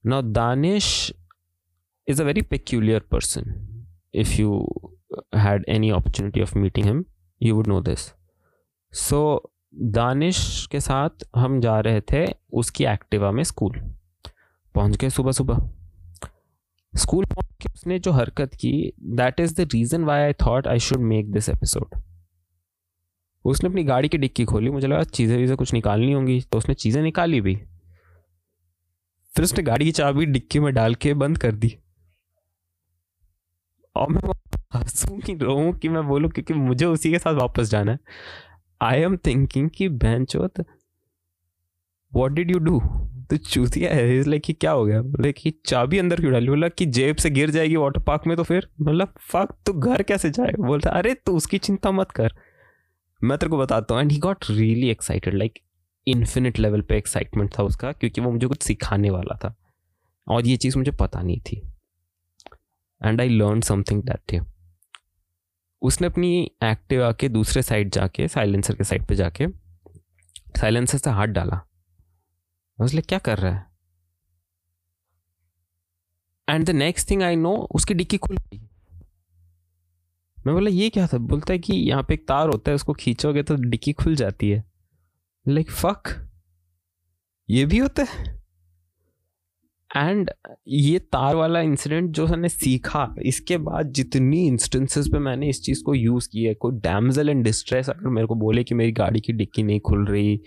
Now, 0.07 0.25
Danish 0.25 1.13
is 2.09 2.23
a 2.23 2.25
very 2.25 2.43
peculiar 2.43 3.01
person 3.01 3.55
if 4.15 4.41
you 4.41 4.69
had 5.37 5.65
any 5.69 5.91
opportunity 5.91 6.43
of 6.43 6.59
meeting 6.59 6.87
him 6.87 7.05
you 7.43 7.55
would 7.55 7.67
know 7.67 7.81
this 7.81 8.13
So, 8.95 9.49
Danish 9.77 10.69
के 10.71 10.81
साथ 10.81 11.25
हम 11.37 11.61
जा 11.61 11.79
रहे 11.81 12.01
थे 12.13 12.25
उसकी 12.53 12.85
एक्टिवा 12.85 13.31
में 13.31 13.43
स्कूल। 13.45 13.79
पहुँच 14.75 14.97
गए 14.97 15.11
सुबह 15.11 15.33
सुबह। 15.33 15.69
स्कूल 16.95 17.25
पहुँच 17.25 17.47
के 17.63 17.73
उसने 17.75 17.99
जो 17.99 18.13
हरकत 18.13 18.55
की 18.55 18.73
that 19.17 19.41
is 19.41 19.55
the 19.55 19.69
reason 19.73 20.05
why 20.05 20.23
I 20.23 20.33
thought 20.47 20.67
I 20.69 20.79
should 20.81 21.01
make 21.03 21.31
this 21.33 21.49
episode 21.49 21.95
उसने 23.45 23.69
अपनी 23.69 23.83
गाड़ी 23.85 24.09
की 24.09 24.19
डिक्की 24.19 24.45
खोली, 24.45 24.71
मुझे 24.71 24.87
लगा 24.87 25.03
चीज़ें 25.05 25.37
वीज़ें 25.39 25.57
कुछ 25.57 25.73
निकालनी 25.73 26.13
होंगी 26.13 26.41
तो 26.43 26.59
उसने 26.59 26.75
चीज़ें 26.75 27.03
निकाली 27.03 27.41
भी। 27.41 27.55
फिर 29.35 29.45
उसने 29.45 29.63
गाड़ी 29.65 29.85
की 29.85 29.93
चाबी 29.93 30.27
डिक्की 30.27 30.61
में 30.61 30.73
डाल 30.75 30.95
के 30.95 31.13
बंद 31.15 31.39
कर 31.39 31.53
दी। 31.55 31.77
और 33.97 34.11
मैं 34.11 34.33
हंसूँ 34.75 35.19
की 35.21 35.35
रो 35.35 35.73
कि 35.73 35.89
मैं 35.89 36.07
बोलूँ, 36.09 36.31
क्योंकि 36.31 36.55
मुझे 36.55 36.87
उसी 36.87 37.11
के 37.11 37.19
साथ 37.19 37.35
वापस 37.35 37.71
जाना 37.71 37.93
है। 37.93 37.99
आई 38.83 39.01
एम 39.01 39.17
थिंकिंग 39.17 39.71
कि 39.71 39.89
बहन 39.89 40.25
चौथ 40.25 40.65
वॉट 42.15 42.33
डिड 42.33 42.51
यू 42.51 42.59
डू 42.59 42.83
तो 43.31 43.37
चूतिया 43.37 43.95
है 43.95 44.25
लाइक 44.25 44.43
क्या 44.61 44.71
हो 44.71 44.85
गया? 44.85 45.03
बोले 45.03 45.33
कि 45.33 45.51
चाबी 45.67 45.99
अंदर 45.99 46.17
क्यों 46.17 46.33
डाली? 46.33 46.49
बोला 46.49 46.69
कि 46.69 46.87
जेब 46.87 47.17
से 47.17 47.31
गिर 47.31 47.51
जाएगी 47.51 47.77
वाटर 47.77 48.03
पार्क 48.03 48.23
में 48.27 48.37
तो 48.37 48.43
फिर। 48.43 48.69
मतलब 48.81 49.15
फक 49.21 49.49
तो 49.67 49.73
घर 49.73 50.03
कैसे 50.03 50.31
जाए 50.31 50.53
बोलता, 50.61 50.91
अरे, 50.91 51.15
तू 51.15 51.37
उसकी 51.37 51.59
चिंता 51.59 51.91
मत 51.91 52.11
कर। 52.11 52.33
मैं 53.25 53.39
तेरे 53.39 53.51
को 53.51 53.59
बताता 53.59 53.95
हूँ 53.95 54.03
and 54.03 54.13
he 54.13 54.19
got 54.19 54.45
really 54.51 54.91
excited 54.91 55.35
like 55.35 55.59
infinite 56.09 56.59
level 56.59 56.81
पे 56.81 56.97
एक्साइटमेंट 56.97 57.59
था 57.59 57.63
उसका, 57.63 57.93
क्योंकि 57.93 58.21
वो 58.21 58.33
मुझे 58.33 58.47
कुछ 58.47 58.63
सिखाने 58.63 59.11
वाला 59.11 59.37
था। 59.37 59.57
और 60.29 60.47
ये 60.47 60.57
चीज़ 60.57 60.79
मुझे 60.79 60.91
पता 60.91 61.23
नहीं 61.23 61.41
थी। 61.41 61.63
And 63.05 63.21
I 63.21 63.29
learn 63.29 63.61
something 63.61 64.03
that 64.03 64.33
day 64.33 64.56
उसने 65.87 66.07
अपनी 66.07 66.51
एक्टिव 66.65 67.05
आके 67.05 67.29
दूसरे 67.29 67.63
साइड 67.63 67.91
जाके 67.91 68.29
साइलेंसर 68.29 68.75
के 68.75 68.85
साइड 68.85 69.07
पे 69.07 69.15
जाके 69.15 69.47
साइलेंसर 70.59 70.99
से 70.99 71.11
हाथ 71.11 71.27
डाला। 71.27 71.61
उसने 72.81 73.01
क्या 73.01 73.19
कर 73.19 73.39
रहा 73.39 73.55
है? 73.55 73.67
And 76.49 76.67
the 76.67 76.71
next 76.71 77.11
thing 77.11 77.23
I 77.23 77.37
know 77.37 77.57
उसकी 77.75 77.95
डिक्की 77.95 78.17
खुल 78.17 78.37
गई। 78.37 78.59
मैं 80.47 80.55
बोला 80.55 80.71
ये 80.71 80.91
क्या 80.91 81.07
था? 81.07 81.19
बोलता 81.19 81.53
है 81.53 81.59
कि 81.59 81.73
यहाँ 81.73 82.03
पे 82.03 82.15
एक 82.15 82.29
तार 82.29 82.49
होता 82.49 82.71
है 82.71 82.75
उसको 82.75 82.93
खींचोगे 82.93 83.43
तो 83.43 83.55
डिक्की 83.55 83.93
खुल 83.93 84.17
जाती 84.17 84.51
है। 84.51 84.65
लाइक 85.49 85.67
like, 85.67 85.79
फक 85.79 86.29
ये 87.51 87.65
भी 87.67 87.79
होता 87.79 88.03
है? 88.03 88.46
एंड 89.97 90.31
ये 90.69 90.99
तार 91.13 91.35
वाला 91.37 91.61
इंसिडेंट 91.61 92.11
जो 92.11 92.27
मैंने 92.27 92.49
सीखा, 92.49 93.15
इसके 93.23 93.57
बाद 93.59 93.93
जितनी 93.93 94.47
इंस्टेंसेस 94.47 95.09
पे 95.13 95.19
मैंने 95.19 95.49
इस 95.49 95.63
चीज़ 95.65 95.83
को 95.85 95.95
यूज़ 95.95 96.29
किया 96.33 96.49
है, 96.49 96.55
कोई 96.55 96.73
डैमजल 96.81 97.29
एंड 97.29 97.43
डिस्ट्रेस 97.45 97.89
अगर 97.91 98.09
मेरे 98.09 98.27
को 98.27 98.35
बोले 98.35 98.65
कि 98.65 98.75
मेरी 98.75 98.93
गाड़ी 98.93 99.21
की 99.21 99.33
डिक्की 99.33 99.63
नहीं 99.63 99.81
खुल 99.81 100.05
रही 100.07 100.41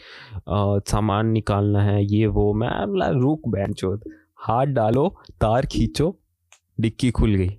सामान 0.49 1.27
निकालना 1.27 1.81
है, 1.83 2.03
ये, 2.05 2.25
वो, 2.27 2.53
मैं 2.53 2.69
बोला 2.87 3.09
रुक 3.11 3.47
बैन 3.47 3.73
चोत 3.73 4.03
हाथ 4.39 4.65
डालो, 4.65 5.07
तार 5.41 5.65
खींचो, 5.65 6.15
डिक्की 6.77 7.09
खुल 7.11 7.35
गई। 7.35 7.49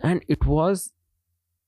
And 0.00 0.20
it 0.30 0.44
was 0.46 0.88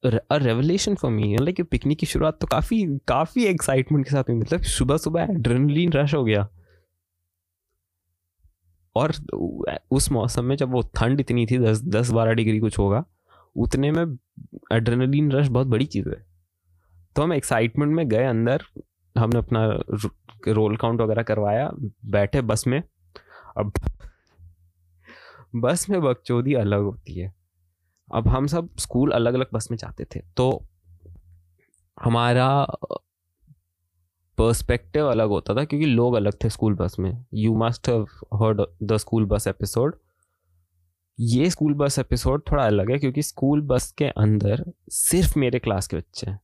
a 0.02 0.36
revelation 0.36 0.94
for 0.94 1.10
me 1.10 1.36
like 1.36 1.60
picnic 1.70 1.98
की 1.98 2.06
शुरुआत 2.06 2.38
तो 2.40 2.46
काफ़ी 2.46 2.84
काफ़ी 3.08 3.44
एक्साइटमेंट 3.44 4.04
के 4.04 4.10
साथ 4.10 4.30
हुई 4.30 4.36
मतलब 4.36 4.62
सुबह 4.70 4.96
सुबह 4.96 5.28
एड्रेनलिन 5.30 5.92
रश 5.92 6.14
हो 6.14 6.24
गया। 6.24 6.48
और 8.96 9.12
उस 9.90 10.10
मौसम 10.12 10.44
में 10.44 10.56
जब 10.56 10.72
वो 10.72 10.82
ठंड 10.96 11.20
इतनी 11.20 11.46
थी, 11.46 11.58
दस 11.58 11.82
दस 11.84 12.10
बारह 12.10 12.32
डिग्री 12.32 12.58
कुछ 12.58 12.78
होगा, 12.78 13.04
उतने 13.56 13.90
में 13.92 14.02
एड्रेनलिन 14.72 15.32
रश 15.32 15.48
बहुत 15.48 15.66
बड़ी 15.66 15.84
चीज़ 15.86 16.08
है। 16.08 16.26
तो 17.16 17.22
हम 17.22 17.32
एक्साइटमेंट 17.32 17.92
में 17.92 18.08
गए 18.08 18.24
अंदर, 18.24 18.62
हमने 19.18 19.38
अपना 19.38 19.66
रोल 20.48 20.76
काउंट 20.76 21.00
वगैरह 21.00 21.22
करवाया, 21.22 21.70
बैठे 22.06 22.40
बस 22.42 22.66
में। 22.66 22.82
अब 23.56 23.72
बस 25.54 25.88
में 25.90 26.00
बकचोदी 26.02 26.54
अलग 26.54 26.80
होती 26.80 27.18
है। 27.18 27.32
अब 28.14 28.28
हम 28.28 28.46
सब 28.46 28.76
स्कूल 28.78 29.10
अलग 29.10 29.34
अलग 29.34 29.46
बस 29.54 29.68
में 29.70 29.78
जाते 29.78 30.04
थे 30.04 30.20
तो 30.36 30.46
हमारा 31.96 32.48
पर्सपेक्टिव 34.38 35.06
अलग 35.06 35.28
होता 35.28 35.54
था, 35.54 35.64
क्योंकि 35.64 35.86
लोग 35.86 36.14
अलग 36.14 36.34
थे 36.44 36.48
स्कूल 36.50 36.74
बस 36.74 36.96
में। 36.98 37.24
You 37.34 37.54
must 37.58 37.88
have 37.88 38.06
heard 38.34 38.62
the 38.82 38.96
school 38.96 39.24
bus 39.26 39.46
episode 39.46 39.96
ये 41.18 41.48
स्कूल 41.50 41.74
बस 41.74 41.98
एपिसोड 41.98 42.42
थोड़ा 42.50 42.64
अलग 42.64 42.90
है, 42.90 42.98
क्योंकि 42.98 43.22
स्कूल 43.22 43.60
बस 43.62 43.90
के 43.92 44.04
अंदर 44.06 44.64
सिर्फ़ 44.90 45.38
मेरे 45.38 45.58
क्लास 45.58 45.86
के 45.86 45.96
बच्चे 45.96 46.30
हैं, 46.30 46.38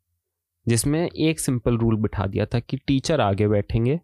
जिसमें 0.66 1.08
एक 1.08 1.40
सिंपल 1.40 1.78
रूल 1.78 1.96
बिठा 1.96 2.26
दिया 2.26 2.46
था 2.46 2.60
कि 2.60 2.76
टीचर 2.76 3.20
आगे 3.20 3.48
बैठेंगे। 3.48 3.98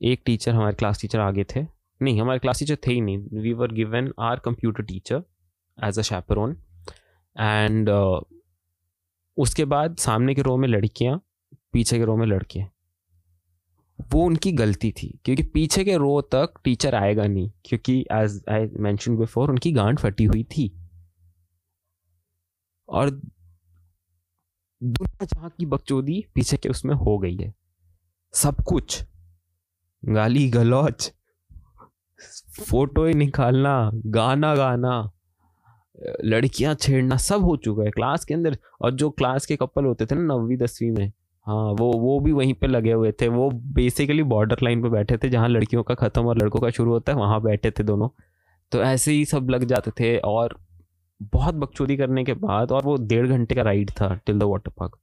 एक 0.00 0.22
टीचर 0.26 0.54
हमारे 0.54 0.74
क्लास 0.74 1.00
टीचर 1.00 1.20
आगे 1.20 1.44
थे। 1.46 1.62
नहीं, 2.00 2.20
हमारे 2.20 2.38
क्लास 2.38 2.58
टीचर 2.58 2.76
थे 2.86 2.92
ही 2.92 3.00
नहीं। 3.00 3.18
We 3.32 3.52
were 3.52 3.72
given 3.72 4.12
our 4.20 4.38
computer 4.38 4.82
teacher 4.82 5.22
as 5.78 5.98
a 5.98 6.02
chaperone 6.02 6.56
and 7.36 7.90
उसके 9.36 9.64
बाद 9.64 9.96
सामने 9.96 10.34
के 10.34 10.42
रो 10.42 10.56
में 10.56 10.68
लड़कियाँ 10.68 11.20
पीछे 11.74 11.98
के 11.98 12.04
रो 12.04 12.16
में 12.16 12.26
लड़के 12.26 12.62
वो 14.06 14.24
उनकी 14.24 14.50
गलती 14.52 14.90
थी, 14.92 15.08
क्योंकि 15.24 15.42
पीछे 15.44 15.84
के 15.84 15.96
रो 15.96 16.20
तक 16.34 16.52
टीचर 16.64 16.94
आएगा 16.94 17.24
नहीं, 17.24 17.50
क्योंकि 17.64 17.98
एज 18.12 18.42
आई 18.50 18.66
मैंशन 18.78 19.16
बिफोर 19.16 19.50
उनकी 19.50 19.72
गांड 19.72 19.98
फटी 19.98 20.24
हुई 20.24 20.44
थी। 20.52 20.70
और 22.88 23.10
दुनिया 24.80 25.24
जहाँ 25.24 25.50
की 25.50 25.66
बकचोदी 25.66 26.24
पीछे 26.34 26.56
के 26.56 26.68
उसमें 26.68 26.94
हो 26.96 27.18
गई 27.18 27.36
है। 27.36 27.52
सब 28.34 28.62
कुछ, 28.64 29.02
गाली 30.02 30.48
गलौच 30.50 31.12
फ़ोटो 32.60 33.04
ही 33.06 33.14
निकालना, 33.14 33.90
गाना 33.94 34.54
गाना, 34.56 35.10
लड़कियाँ 36.24 36.74
छेड़ना 36.74 37.16
सब 37.18 37.44
हो 37.44 37.56
चुका 37.56 37.82
है। 37.84 37.90
क्लास 37.90 38.24
के 38.24 38.34
अंदर, 38.34 38.58
और 38.80 38.90
जो 38.92 39.10
क्लास 39.10 39.46
के 39.46 39.56
कपल 39.56 39.84
होते 39.84 40.06
थे 40.06 40.14
ना 40.14 40.22
नौवीं, 40.24 40.56
दसवीं 40.58 40.90
में 40.90 41.12
हाँ 41.46 41.64
वो 41.74 41.92
वो 41.94 42.18
भी 42.20 42.32
वहीं 42.32 42.54
पे 42.54 42.66
लगे 42.66 42.92
हुए 42.92 43.12
थे। 43.12 43.28
वो 43.28 43.50
बेसिकली 43.74 44.22
बॉर्डर 44.24 44.56
लाइन 44.62 44.82
पे 44.82 44.88
बैठे 44.88 45.16
थे, 45.16 45.28
जहाँ 45.28 45.48
लड़कियों 45.48 45.82
का 45.82 45.94
ख़त्म 45.96 46.26
और 46.26 46.38
लड़कों 46.38 46.60
का 46.60 46.70
शुरू 46.70 46.92
होता 46.92 47.12
है, 47.12 47.18
वहाँ 47.18 47.40
बैठे 47.42 47.70
थे 47.70 47.82
दोनों। 47.84 48.08
तो 48.72 48.82
ऐसे 48.84 49.12
ही 49.12 49.24
सब 49.24 49.50
लग 49.50 49.64
जाते 49.66 49.90
थे 50.00 50.16
और 50.18 50.58
बहुत 51.32 51.54
बकचोदी 51.54 51.96
करने 51.96 52.24
के 52.24 52.34
बाद 52.34 52.72
और 52.72 52.84
वो 52.84 52.96
डेढ़ 52.98 53.26
घंटे 53.26 53.54
का 53.54 53.62
राइड 53.62 53.90
था 53.92 54.14
टिल 54.26 54.38
द 54.38 54.42
वाटर 54.42 54.70
पार्क 54.70 54.96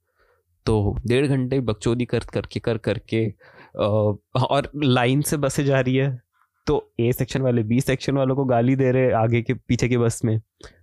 तो 0.66 0.96
डेढ़ 1.06 1.26
घंटे 1.26 1.60
बकचोदी 1.62 2.04
कर, 2.04 2.24
करके 2.24 2.60
कर, 2.60 2.78
करके 2.78 3.26
और 3.76 4.70
लाइन 4.76 5.20
से 5.22 5.36
बसें 5.36 5.64
जा 5.64 5.80
रही 5.80 5.96
है। 5.96 6.20
तो 6.66 6.92
ए 7.00 7.12
सेक्शन 7.12 7.42
वाले 7.42 7.62
बी 7.62 7.80
सेक्शन 7.80 8.16
वालों 8.16 8.36
को 8.36 8.44
गाली 8.44 8.74
दे 8.76 8.90
रहे 8.92 9.12
आगे 9.14 9.42
के, 9.42 9.54
पीछे 9.54 9.88
के 9.88 9.98
बस 9.98 10.20
में। 10.24 10.40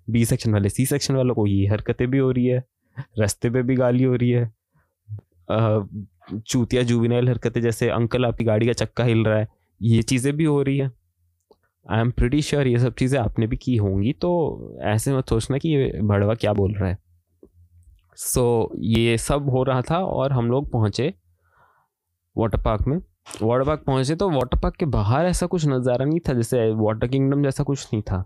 बी 0.10 0.24
सेक्शन 0.26 0.54
वाले 0.54 0.70
सी 0.70 0.86
सेक्शन 0.86 1.16
वालों 1.16 1.36
को 1.36 1.46
ये 1.48 1.68
हरकतें 1.68 2.08
भी 2.08 2.18
हो 2.18 2.32
रही 2.32 2.46
है, 2.46 2.64
रास्ते 3.20 3.50
पे 3.50 3.62
भी 3.64 3.76
गाली 3.76 4.04
हो 4.04 4.16
रही 4.16 4.30
है। 4.30 4.52
चूतिया 5.48 6.84
जुविनाइल 6.84 7.30
हरकतें 7.30 7.62
जैसे 7.62 7.90
अंकल 7.92 8.26
आपकी 8.26 8.44
गाड़ी 8.44 8.68
का 8.68 8.74
चक्का 8.74 9.04
हिल 9.04 9.24
रहा 9.26 9.38
है 9.38 9.48
ये 9.82 10.02
चीज़ें 10.04 10.36
भी 10.36 10.44
हो 10.44 10.62
रही 10.62 10.78
है। 10.78 10.92
आई 11.86 12.00
एम 12.02 12.12
प्रिटी 12.12 12.42
श्योर 12.42 12.68
ये 12.68 12.80
सब 12.80 12.94
चीज़ें 12.96 13.20
आपने 13.20 13.48
भी 13.48 13.58
की 13.58 13.76
होंगी 13.78 14.14
तो 14.22 14.30
ऐसे 14.84 15.14
मत 15.14 15.30
सोचना 15.30 15.58
कि 15.58 15.70
ये 15.70 16.02
भड़वा 16.04 16.34
क्या 16.36 16.54
बोल 16.54 16.74
रहा 16.74 16.90
है। 16.90 16.98
सो 18.18 18.70
so, 18.72 18.80
ये 18.80 19.18
सब 19.18 19.50
हो 19.50 19.64
रहा 19.64 19.82
था 19.82 20.00
और 20.00 20.32
हम 20.34 20.50
लोग 20.52 20.72
पहुँचे 20.72 21.14
वाटर 22.36 22.62
पार्क 22.62 22.88
में। 22.88 22.98
वाटर 23.42 23.66
पार्क 23.66 23.84
पहुँचे 23.86 24.16
तो 24.16 24.30
वाटर 24.30 24.60
पार्क 24.60 24.76
के 24.76 24.86
बाहर 24.88 25.26
ऐसा 25.26 25.46
कुछ 25.46 25.66
नज़ारा 25.68 26.06
नहीं 26.06 26.20
था 26.20 26.34
जैसे 26.34 26.70
वाटर 26.76 27.08
किंगडम 27.08 27.44
जैसा 27.44 27.64
कुछ 27.64 27.88
नहीं 27.94 28.02
था। 28.04 28.26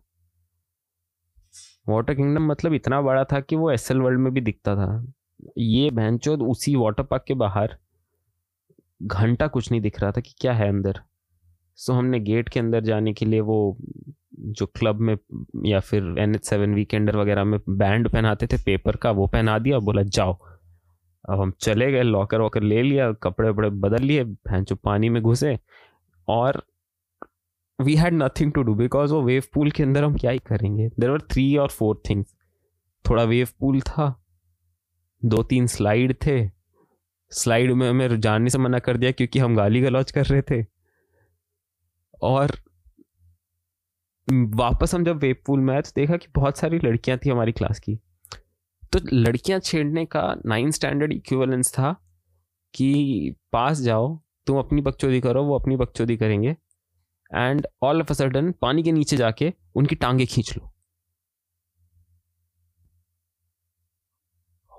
वाटर 1.89 2.13
किंगडम 2.13 2.45
मतलब 2.47 2.73
इतना 2.73 3.01
बड़ा 3.01 3.23
था 3.23 3.39
कि 3.39 3.55
वो 3.55 3.71
एस 3.71 3.91
वर्ल्ड 3.91 4.19
में 4.19 4.33
भी 4.33 4.41
दिखता 4.41 4.75
था। 4.75 4.91
ये 5.57 5.89
बहनचोद 5.89 6.41
उसी 6.41 6.75
वाटर 6.75 7.03
पार्क 7.03 7.23
के 7.27 7.33
बाहर 7.33 7.77
घंटा 9.03 9.47
कुछ 9.47 9.71
नहीं 9.71 9.81
दिख 9.81 9.99
रहा 9.99 10.11
था 10.11 10.21
कि 10.21 10.33
क्या 10.37 10.53
है 10.53 10.67
अंदर। 10.69 10.99
सो 11.75 11.93
हमने 11.93 12.19
गेट 12.19 12.49
के 12.49 12.59
अंदर 12.59 12.83
जाने 12.83 13.13
के 13.13 13.25
लिए 13.25 13.39
वो 13.39 13.77
जो 14.39 14.65
क्लब 14.65 14.99
में 14.99 15.17
या 15.65 15.79
फिर 15.79 16.15
एन 16.19 16.35
एच 16.35 16.45
सेवन 16.45 16.73
वीकेंडर 16.73 17.17
वगैरह 17.17 17.43
में 17.43 17.59
बैंड 17.69 18.09
पहनाते 18.09 18.47
थे 18.47 18.57
पेपर 18.57 18.95
का, 18.95 19.11
वो 19.11 19.27
पहना 19.27 19.57
दिया 19.59 19.79
बोला, 19.79 20.03
जाओ। 20.03 20.37
अब 21.29 21.41
हम 21.41 21.51
चले 21.61 21.91
गए 21.91 22.03
लॉकर 22.03 22.41
वॉकर 22.41 22.63
ले 22.63 22.81
लिया, 22.83 23.11
कपड़े 23.13 23.49
वपड़े 23.49 23.69
बदल 23.69 24.03
लिए 24.03 24.23
भैंचो 24.23 24.75
पानी 24.75 25.09
में 25.09 25.21
घुसे 25.23 25.57
और 26.27 26.61
we 27.79 27.95
had 27.95 28.13
nothing 28.13 28.51
to 28.51 28.61
do 28.61 28.73
because 28.75 29.13
वो 29.13 29.21
वेव 29.21 29.43
पूल 29.53 29.71
के 29.71 29.83
अंदर 29.83 30.03
हम 30.03 30.15
क्या 30.15 30.31
ही 30.31 30.39
करेंगे? 30.39 30.89
देर 30.99 31.09
आर 31.09 31.21
थ्री 31.21 31.55
और 31.57 31.69
फोर 31.69 32.01
थिंग्स 32.09 32.33
थोड़ा 33.05 33.23
वेव 33.23 33.47
पूल 33.59 33.81
था 33.81 34.15
दो 35.25 35.43
तीन 35.43 35.67
स्लाइड 35.67 36.15
थे। 36.25 36.49
स्लाइड 37.31 37.71
में 37.71 37.89
हमें 37.89 38.19
जानने 38.19 38.49
से 38.49 38.57
मना 38.57 38.79
कर 38.79 38.97
दिया 38.97 39.11
क्योंकि 39.11 39.39
हम 39.39 39.55
गाली 39.55 39.81
गलौज 39.81 40.11
कर 40.11 40.25
रहे 40.25 40.41
थे। 40.41 40.65
और 42.21 42.51
वापस 44.31 44.95
हम 44.95 45.03
जब 45.03 45.17
वेब 45.17 45.35
पूल 45.45 45.59
में 45.59 45.73
आए 45.75 45.81
तो 45.81 45.91
देखा 45.95 46.17
कि 46.17 46.27
बहुत 46.35 46.57
सारी 46.57 46.79
लड़कियाँ 46.79 47.17
थी 47.17 47.29
हमारी 47.29 47.51
क्लास 47.51 47.79
की। 47.79 47.95
तो 48.93 48.99
लड़कियाँ 49.13 49.59
छेड़ने 49.59 50.05
का 50.05 50.35
नाइन 50.45 50.71
स्टैंडर्ड 50.71 51.13
इक्विवेलेंस 51.13 51.71
था 51.73 51.91
कि 52.73 53.35
पास 53.51 53.81
जाओ, 53.81 54.21
तुम 54.47 54.59
अपनी 54.59 54.81
बकचोदी 54.81 55.21
करो, 55.21 55.43
वो 55.43 55.59
अपनी 55.59 55.75
बकचोदी 55.75 56.17
करेंगे। 56.17 56.55
And 57.35 57.67
all 57.83 58.01
of 58.01 58.09
a 58.09 58.13
sudden 58.13 58.51
पानी 58.51 58.83
के 58.83 58.91
नीचे 58.91 59.17
जाके 59.17 59.53
उनकी 59.75 59.95
टांगे 59.95 60.25
खींच 60.25 60.57
लो। 60.57 60.68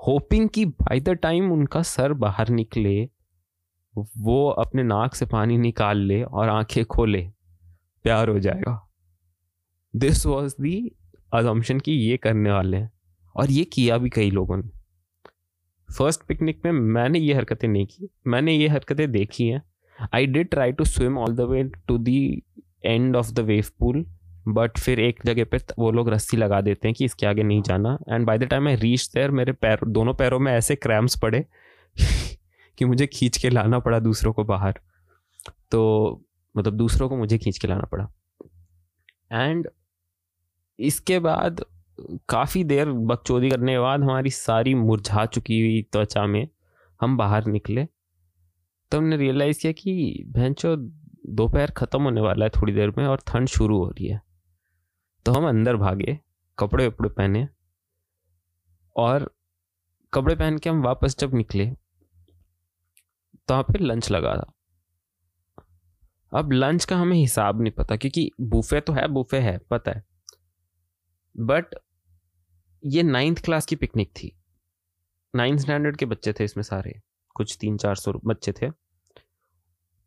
होपिंग 0.06 0.48
कि 0.48 0.64
बाय 0.64 1.00
द 1.00 1.08
टाइम 1.08 1.52
उनका 1.52 1.82
सर 1.82 2.12
बाहर 2.12 2.48
निकले, 2.48 3.10
वो 3.94 4.48
अपने 4.48 4.82
नाक 4.82 5.14
से 5.14 5.26
पानी 5.26 5.58
निकाल 5.58 5.98
ले 5.98 6.22
और 6.22 6.48
आँखें 6.48 6.84
खोले, 6.84 7.22
प्यार 8.04 8.28
हो 8.28 8.38
जाएगा। 8.38 8.90
दिस 9.94 10.26
वॉज़ 10.26 10.54
दी 10.60 10.92
अजम्पन 11.34 11.78
कि 11.78 11.92
ये 11.92 12.16
करने 12.16 12.50
वाले 12.50 12.76
हैं 12.76 12.90
और 13.36 13.50
ये 13.50 13.64
किया 13.64 13.98
भी 13.98 14.10
कई 14.10 14.30
लोगों 14.30 14.56
ने। 14.56 14.68
फ़र्स्ट 15.88 16.22
पिकनिक 16.22 16.60
में 16.64 16.72
मैंने 16.72 17.18
ये 17.18 17.34
हरकतें 17.34 17.68
नहीं 17.68 17.86
की, 17.86 18.08
मैंने 18.26 18.52
ये 18.52 18.68
हरकतें 18.68 19.10
देखी 19.12 19.48
हैं। 19.48 19.62
I 20.14 20.26
did 20.26 20.48
try 20.48 20.72
to 20.72 20.84
swim 20.84 21.18
all 21.18 21.36
the 21.36 21.40
way 21.40 21.62
to 21.88 21.98
the 21.98 22.42
end 22.84 23.16
of 23.16 23.32
the 23.32 23.40
wave 23.40 23.64
pool 23.78 24.04
but 24.48 24.78
फिर 24.78 25.00
एक 25.00 25.20
जगह 25.26 25.44
पे 25.44 25.58
वो 25.78 25.90
लोग 25.90 26.08
रस्सी 26.08 26.36
लगा 26.36 26.60
देते 26.60 26.88
हैं 26.88 26.94
कि 26.94 27.04
इसके 27.04 27.26
आगे 27.26 27.42
नहीं 27.42 27.62
जाना। 27.62 27.98
And 28.08 28.26
by 28.26 28.38
the 28.38 28.44
time 28.44 28.68
I 28.68 28.74
reach 28.74 29.10
there 29.14 29.30
मेरे 29.30 29.52
पैर, 29.52 29.78
दोनों 29.86 30.14
पैरों 30.14 30.38
में 30.38 30.52
ऐसे 30.52 30.76
क्रैम्प्स 30.76 31.18
पड़े 31.18 31.44
कि 32.78 32.84
मुझे 32.84 33.06
खींच 33.06 33.38
के 33.38 33.50
लाना 33.50 33.78
पड़ा 33.78 33.98
दूसरों 33.98 34.32
को 34.32 34.44
बाहर। 34.44 34.80
तो 35.70 36.24
मतलब 36.56 36.74
दूसरों 36.74 37.08
को 37.08 37.16
मुझे 37.16 37.38
खींच 37.38 37.58
के 37.58 37.68
लाना 37.68 37.88
पड़ा। 37.92 38.08
एंड 39.32 39.68
इसके 40.78 41.18
बाद 41.18 41.64
काफ़ी 42.28 42.64
देर 42.64 42.90
बकचोदी 42.90 43.50
करने 43.50 43.72
के 43.72 43.78
बाद 43.78 44.02
हमारी 44.02 44.30
सारी 44.30 44.74
मुरझा 44.74 45.26
चुकी 45.26 45.60
हुई 45.60 45.82
त्वचा 45.82 46.26
में 46.26 46.48
हम 47.00 47.16
बाहर 47.16 47.46
निकले। 47.46 47.86
तो 48.92 48.98
हमने 48.98 49.16
रियलाइज़ 49.16 49.60
किया 49.60 49.72
कि 49.72 50.24
भैंचो 50.26 50.76
दोपहर 50.76 51.70
ख़त्म 51.70 52.02
होने 52.02 52.20
वाला 52.20 52.44
है 52.44 52.50
थोड़ी 52.50 52.72
देर 52.72 52.92
में 52.98 53.06
और 53.06 53.20
ठंड 53.26 53.48
शुरू 53.48 53.78
हो 53.78 53.88
रही 53.90 54.06
है। 54.06 54.20
तो 55.26 55.32
हम 55.32 55.48
अंदर 55.48 55.76
भागे, 55.76 56.18
कपड़े 56.58 56.86
वपड़े 56.86 57.08
पहने 57.08 57.46
और 58.96 59.30
कपड़े 60.12 60.34
पहन 60.34 60.58
के 60.58 60.70
हम 60.70 60.82
वापस 60.82 61.16
जब 61.18 61.34
निकले 61.34 61.66
तो 63.48 63.54
वहाँ 63.54 63.62
पे 63.62 63.78
लंच 63.78 64.10
लगा 64.10 64.34
था। 64.36 64.52
अब 66.32 66.52
लंच 66.52 66.84
का 66.84 66.96
हमें 66.96 67.16
हिसाब 67.16 67.60
नहीं 67.60 67.72
पता, 67.72 67.96
क्योंकि 67.96 68.30
बूफे 68.40 68.80
तो 68.80 68.92
है 68.92 69.06
बूफे 69.08 69.38
है, 69.38 69.56
पता 69.70 69.92
है। 69.92 70.04
बट 71.34 71.74
ये 72.82 73.02
नाइन्थ 73.02 73.44
क्लास 73.44 73.66
की 73.66 73.76
पिकनिक 73.76 74.10
थी। 74.12 74.32
नाइन्थ 75.34 75.60
स्टैंडर्ड 75.60 75.96
के 75.96 76.06
बच्चे 76.06 76.32
थे 76.32 76.44
इसमें 76.44 76.62
सारे, 76.62 77.00
कुछ 77.36 77.56
तीन 77.60 77.76
चार 77.76 77.94
सौ 77.94 78.12
बच्चे 78.24 78.52
थे। 78.52 78.70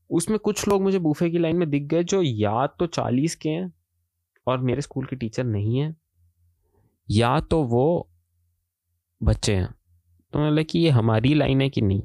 उसमें 0.10 0.38
कुछ 0.39 0.67
लोग 0.67 0.82
मुझे 0.82 1.00
बूफे 1.00 1.29
की 1.29 1.38
लाइन 1.38 1.55
में 1.55 1.70
दिख 1.70 1.84
गए, 1.84 2.03
जो 2.03 2.22
या 2.22 2.65
तो 2.70 2.88
चालीस 2.88 3.36
के 3.36 3.50
हैं 3.50 3.72
और 4.48 4.58
मेरे 4.60 4.82
स्कूल 4.82 5.06
के 5.06 5.16
टीचर 5.16 5.44
नहीं 5.44 5.78
हैं। 5.80 5.96
या 7.10 7.40
तो 7.40 7.64
वो 7.64 8.10
बच्चे 9.22 9.56
हैं। 9.56 9.74
तो 10.34 10.40
मैं 10.40 10.52
लगा 10.52 10.64
कि 10.64 10.80
ये 10.80 10.90
हमारी 10.90 11.34
लाइन 11.34 11.62
है 11.62 11.70
कि 11.70 11.82
नहीं? 11.82 12.02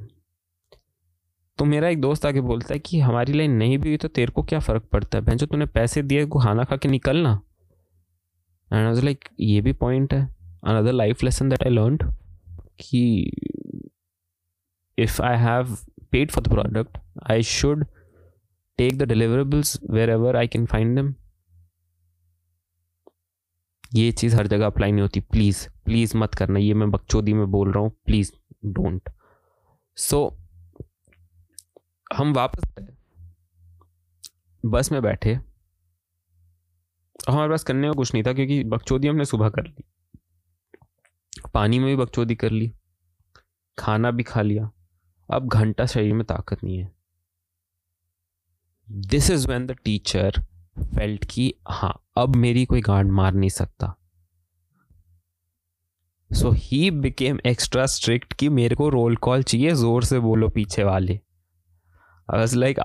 तो 1.59 1.65
मेरा 1.65 1.89
एक 1.89 2.01
दोस्त 2.01 2.27
आके 2.27 2.41
बोलता 2.41 2.75
है 2.75 2.79
कि 2.79 3.01
हमारी 3.01 3.33
लाइन 3.33 3.53
नहीं 3.53 3.79
भी 3.79 3.89
हुई 3.89 3.97
तो 3.97 4.09
तेरे 4.09 4.33
को 4.33 4.43
क्या 4.43 4.59
फ़र्क 4.59 4.85
पड़ता 4.93 5.19
है? 5.19 5.25
बहन 5.25 5.37
जो 5.37 5.47
तूने 5.47 5.67
पैसे 5.67 6.03
दिए 6.03 6.27
खाना 6.27 6.65
खा 6.65 6.77
के 6.77 6.89
निकलना 6.89 7.41
एंड 8.73 8.87
आई 8.87 9.03
लाइक 9.03 9.29
ये 9.41 9.61
भी 9.61 9.73
पॉइंट 9.73 10.15
है। 10.15 10.23
Another 10.65 10.93
life 10.93 11.23
lesson 11.25 11.49
that 11.49 11.63
I 11.63 11.71
learn 11.71 11.99
कि 12.81 13.31
if 14.99 15.23
I 15.23 15.39
have 15.39 15.77
paid 16.13 16.31
for 16.31 16.45
the 16.45 16.49
product 16.49 16.99
I 17.31 17.43
should 17.43 17.85
take 18.79 18.99
the 18.99 19.03
deliverables 19.03 19.79
where 19.91 20.11
ever 20.11 20.37
I 20.37 20.49
can 20.49 20.67
find 20.67 20.97
them 20.97 21.15
ये 23.95 24.13
चीज़ 24.13 24.37
हर 24.37 24.47
जगह 24.47 24.67
अप्लाई 24.67 24.93
नहीं 24.93 25.03
होती। 25.03 25.21
प्लीज़ 25.21 25.69
प्लीज़ 25.85 26.17
मत 26.17 26.35
करना। 26.35 26.59
ये 26.59 26.75
मैं 26.75 26.91
बकचोदी 26.91 27.33
में 27.33 27.51
बोल 27.51 27.73
रहा 27.73 27.83
हूँ। 27.83 27.91
प्लीज़ 27.91 28.33
डोंट 28.65 29.11
सो 29.97 30.39
हम 32.17 32.33
वापस 32.33 32.85
बस 34.67 34.93
में 34.93 35.03
बैठे। 35.03 35.35
हमारे 37.29 37.51
पास 37.51 37.65
करने 37.65 37.89
को 37.89 37.95
कुछ 37.95 38.15
नहीं 38.15 38.25
था 38.25 38.33
क्योंकि 38.33 38.65
बकचोदी 38.65 39.09
हमने 39.09 39.25
सुबह 39.25 39.49
कर 39.49 39.63
ली। 39.63 39.85
पानी 41.55 41.79
में 41.79 41.89
भी 41.89 41.97
बकचोदी 41.97 42.35
कर 42.35 42.51
ली। 42.51 42.73
खाना 43.79 44.11
भी 44.11 44.23
खा 44.23 44.43
लिया। 44.43 44.71
अब 45.33 45.49
घंटा 45.49 45.87
शरीर 45.87 46.15
में 46.15 46.25
ताकत 46.25 46.65
नहीं 46.65 46.79
है। 46.79 46.93
This 48.91 49.31
is 49.31 49.49
when 49.49 49.67
the 49.67 49.73
teacher 49.73 50.33
felt 50.87 51.25
की 51.25 51.53
हाँ 51.71 51.93
अब 52.19 52.37
मेरी 52.37 52.65
कोई 52.65 52.81
गांड 52.81 53.13
मार 53.13 53.33
नहीं 53.35 53.51
सकता। 53.51 53.95
So 56.31 56.51
he 56.57 56.91
became 56.91 57.39
extra 57.47 57.87
strict 57.87 58.33
कि 58.33 58.49
मेरे 58.49 58.77
को 58.77 58.89
रोल 58.89 59.17
कॉल 59.17 59.43
चाहिए, 59.43 59.75
ज़ोर 59.75 60.05
से 60.05 60.19
बोलो 60.21 60.49
पीछे 60.49 60.85
वाले। 60.85 61.21
आई 62.29 62.47
लाइक 62.55 62.79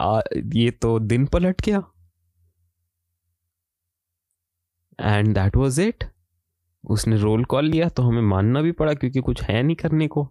ये 0.55 0.69
तो 0.71 0.97
दिन 0.99 1.25
पलट 1.25 1.61
गया। 1.61 1.83
एंड 4.99 5.33
दैट 5.35 5.55
वाज 5.57 5.79
इट 5.79 6.03
उसने 6.83 7.17
रोल 7.17 7.43
कॉल 7.45 7.65
लिया 7.65 7.89
तो 7.89 8.03
हमें 8.03 8.21
मानना 8.21 8.61
भी 8.61 8.71
पड़ा 8.71 8.93
क्योंकि 8.93 9.19
कुछ 9.21 9.41
है 9.43 9.61
नहीं 9.63 9.75
करने 9.75 10.07
को। 10.07 10.27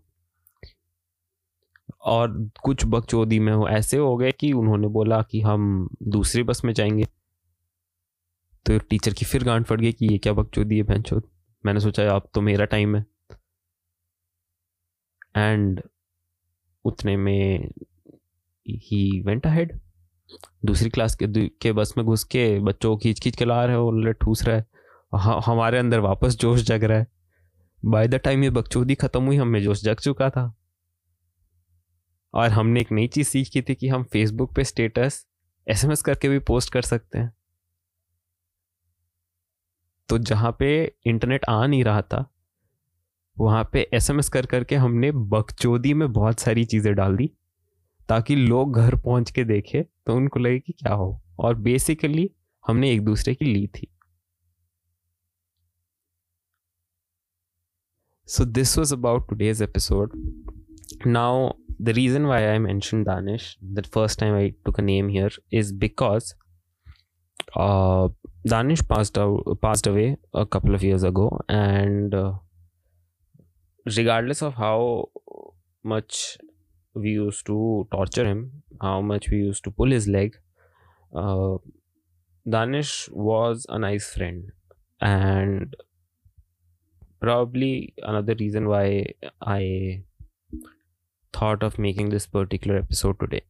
और 2.03 2.51
कुछ 2.63 2.85
बकचोदी 2.87 3.39
में 3.39 3.53
हो 3.53 3.69
ऐसे 3.69 3.97
हो 3.97 4.17
गए 4.17 4.33
कि 4.33 4.53
उन्होंने 4.53 4.89
बोला 4.89 5.21
कि 5.23 5.41
हम 5.41 5.89
दूसरी 6.09 6.43
बस 6.43 6.65
में 6.65 6.73
जाएँगे। 6.75 7.07
तो 8.67 8.79
टीचर 8.81 9.13
की 9.13 9.25
फिर 9.25 9.45
गांड 9.45 9.65
फट 9.67 9.81
गई 9.81 9.93
कि 9.93 10.07
ये 10.07 10.19
क्या 10.19 10.33
बकचोदी 10.33 10.77
है 10.77 10.83
बहनचोद 10.83 11.23
मैंने 11.65 11.81
सोचा 11.81 12.09
अब 12.11 12.29
तो 12.35 12.41
मेरा 12.41 12.65
टाइम 12.65 12.97
है। 12.97 13.05
एंड 15.37 15.83
उतने 16.85 17.17
में 17.17 17.71
ही 18.67 19.21
वेंट 19.23 19.47
अहेड 19.47 19.79
दूसरी 20.65 20.91
क्लास 20.91 21.15
के 21.23 21.27
के 21.49 21.73
बस 21.73 21.93
में 21.97 22.05
घुस 22.07 22.25
के 22.25 22.45
बच्चों 22.61 22.91
को 22.91 22.97
खींच 22.97 23.21
खींच 23.21 23.37
के 23.37 23.45
ला 23.45 23.65
रहे 23.65 23.77
हो 23.77 24.13
ठूस 24.13 24.43
रहा 24.45 24.57
है। 24.57 24.67
हमारे 25.47 25.79
अंदर 25.79 26.01
वापस 26.01 26.37
जोश 26.37 26.61
जग 26.63 26.85
रहा 26.85 26.99
है। 26.99 27.07
बाय 27.83 28.09
द 28.09 28.15
टाइम 28.15 28.45
ये 28.45 28.51
बकचोदी 28.51 28.95
खत्म 28.95 29.23
हुई 29.23 29.37
हमें 29.37 29.63
जोश 29.63 29.83
जग 29.83 30.01
चुका 30.01 30.31
था। 30.31 30.53
और 32.35 32.49
हमने 32.49 32.81
एक 32.81 32.93
नई 32.93 33.07
चीज़ 33.07 33.29
सीखी 33.29 33.63
थी 33.63 33.75
कि 33.75 33.89
हम 33.89 34.05
फेसबुक 34.05 34.55
पे 34.55 34.65
स्टेटस 34.65 35.27
एसएमएस 35.67 36.03
करके 36.03 36.29
भी 36.29 36.39
पोस्ट 36.39 36.73
कर 36.73 36.83
सकते 36.83 37.19
हैं। 37.19 37.33
तो 40.13 40.17
जहाँ 40.19 40.51
पे 40.59 40.71
इंटरनेट 41.07 41.45
आ 41.49 41.67
नहीं 41.67 41.85
रहा 41.85 42.01
था, 42.03 42.25
वहाँ 43.37 43.69
पे 43.73 43.81
एसएमएस 43.95 44.29
कर 44.29 44.47
करके 44.47 44.77
हमने 44.77 45.11
बकचोदी 45.13 45.93
में 45.95 46.13
बहुत 46.13 46.41
सारी 46.41 46.65
चीज़ें 46.65 46.95
डाल 46.95 47.17
दी, 47.17 47.27
ताकि 48.09 48.37
लोग 48.37 48.77
घर 48.77 48.95
पहुँच 48.97 49.31
के 49.31 49.45
देखे 49.45 49.83
तो 50.07 50.15
उनको 50.15 50.41
लगे 50.41 50.59
कि 50.59 50.73
क्या 50.73 50.93
हो। 50.95 51.23
और 51.39 51.55
बेसिकली 51.55 52.31
हमने 52.65 52.91
एक 52.91 53.05
दूसरे 53.05 53.35
की 53.35 53.45
ली 53.45 53.67
थी। 53.67 53.89
So 58.29 58.45
this 58.45 58.77
was 58.79 58.95
about 58.95 59.29
today's 59.29 59.63
episode 59.63 60.13
now 61.07 61.51
the 61.83 61.89
reason 61.89 62.27
why 62.27 62.45
I 62.45 62.59
mention 62.59 63.03
Danish 63.05 63.57
that 63.65 63.87
first 63.87 64.21
time 64.21 64.35
I 64.35 64.51
took 64.51 64.81
a 64.81 64.83
name 64.83 65.09
here 65.09 65.43
is 65.53 65.75
because 65.75 66.33
danish 68.47 68.87
passed 68.87 69.19
out, 69.19 69.43
passed 69.61 69.87
away 69.87 70.17
a 70.35 70.45
couple 70.45 70.75
of 70.75 70.83
years 70.83 71.03
ago 71.03 71.41
and 71.49 72.15
uh, 72.15 72.33
regardless 73.97 74.43
of 74.43 74.55
how 74.55 75.09
much 75.83 76.39
we 76.95 77.11
used 77.11 77.47
to 77.47 77.87
torture 77.91 78.25
him, 78.25 78.63
how 78.81 79.01
much 79.01 79.31
we 79.31 79.39
used 79.39 79.65
to 79.65 79.71
pull 79.71 79.91
his 79.91 80.09
leg. 80.09 80.37
Uh, 81.15 81.57
Danish 82.49 83.09
was 83.13 83.67
a 83.69 83.79
nice 83.79 84.13
friend, 84.13 84.51
and 85.01 85.77
probably 87.21 87.95
another 88.03 88.35
reason 88.39 88.69
why 88.69 89.07
I 89.41 90.03
thought 91.33 91.63
of 91.63 91.79
making 91.79 92.11
this 92.11 92.27
particular 92.27 92.79
episode 92.79 93.21
today. 93.21 93.43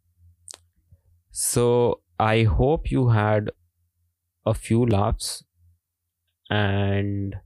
So, 1.30 2.00
I 2.20 2.42
hope 2.42 2.90
you 2.90 3.08
had 3.08 3.50
a 4.44 4.54
few 4.54 4.84
laughs, 4.84 5.44
and 6.50 7.36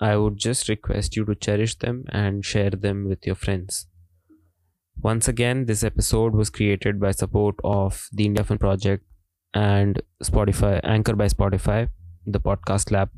I 0.00 0.16
would 0.16 0.36
just 0.36 0.68
request 0.68 1.16
you 1.16 1.24
to 1.24 1.34
cherish 1.34 1.76
them 1.76 2.04
and 2.08 2.44
share 2.44 2.70
them 2.70 3.08
with 3.08 3.26
your 3.26 3.36
friends. 3.36 3.86
Once 5.00 5.28
again, 5.28 5.66
this 5.66 5.82
episode 5.82 6.34
was 6.34 6.50
created 6.50 7.00
by 7.00 7.10
support 7.12 7.56
of 7.64 8.08
the 8.12 8.26
India 8.26 8.44
Film 8.44 8.58
Project 8.58 9.04
and 9.54 10.00
Spotify, 10.22 10.80
Anchor 10.84 11.14
by 11.14 11.26
Spotify, 11.26 11.88
the 12.26 12.40
podcast 12.40 12.90
lab 12.90 13.10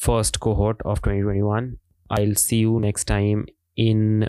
first 0.00 0.40
cohort 0.40 0.80
of 0.84 1.02
2021. 1.02 1.76
I'll 2.10 2.34
see 2.34 2.56
you 2.58 2.80
next 2.80 3.04
time 3.04 3.46
in 3.76 4.28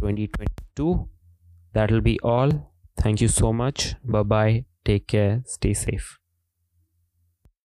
2022. 0.00 1.08
That'll 1.72 2.00
be 2.00 2.20
all. 2.20 2.72
Thank 2.98 3.20
you 3.20 3.28
so 3.28 3.52
much. 3.52 3.94
Bye 4.04 4.22
bye. 4.22 4.64
Take 4.84 5.08
care. 5.08 5.42
Stay 5.46 5.74
safe. 5.74 6.18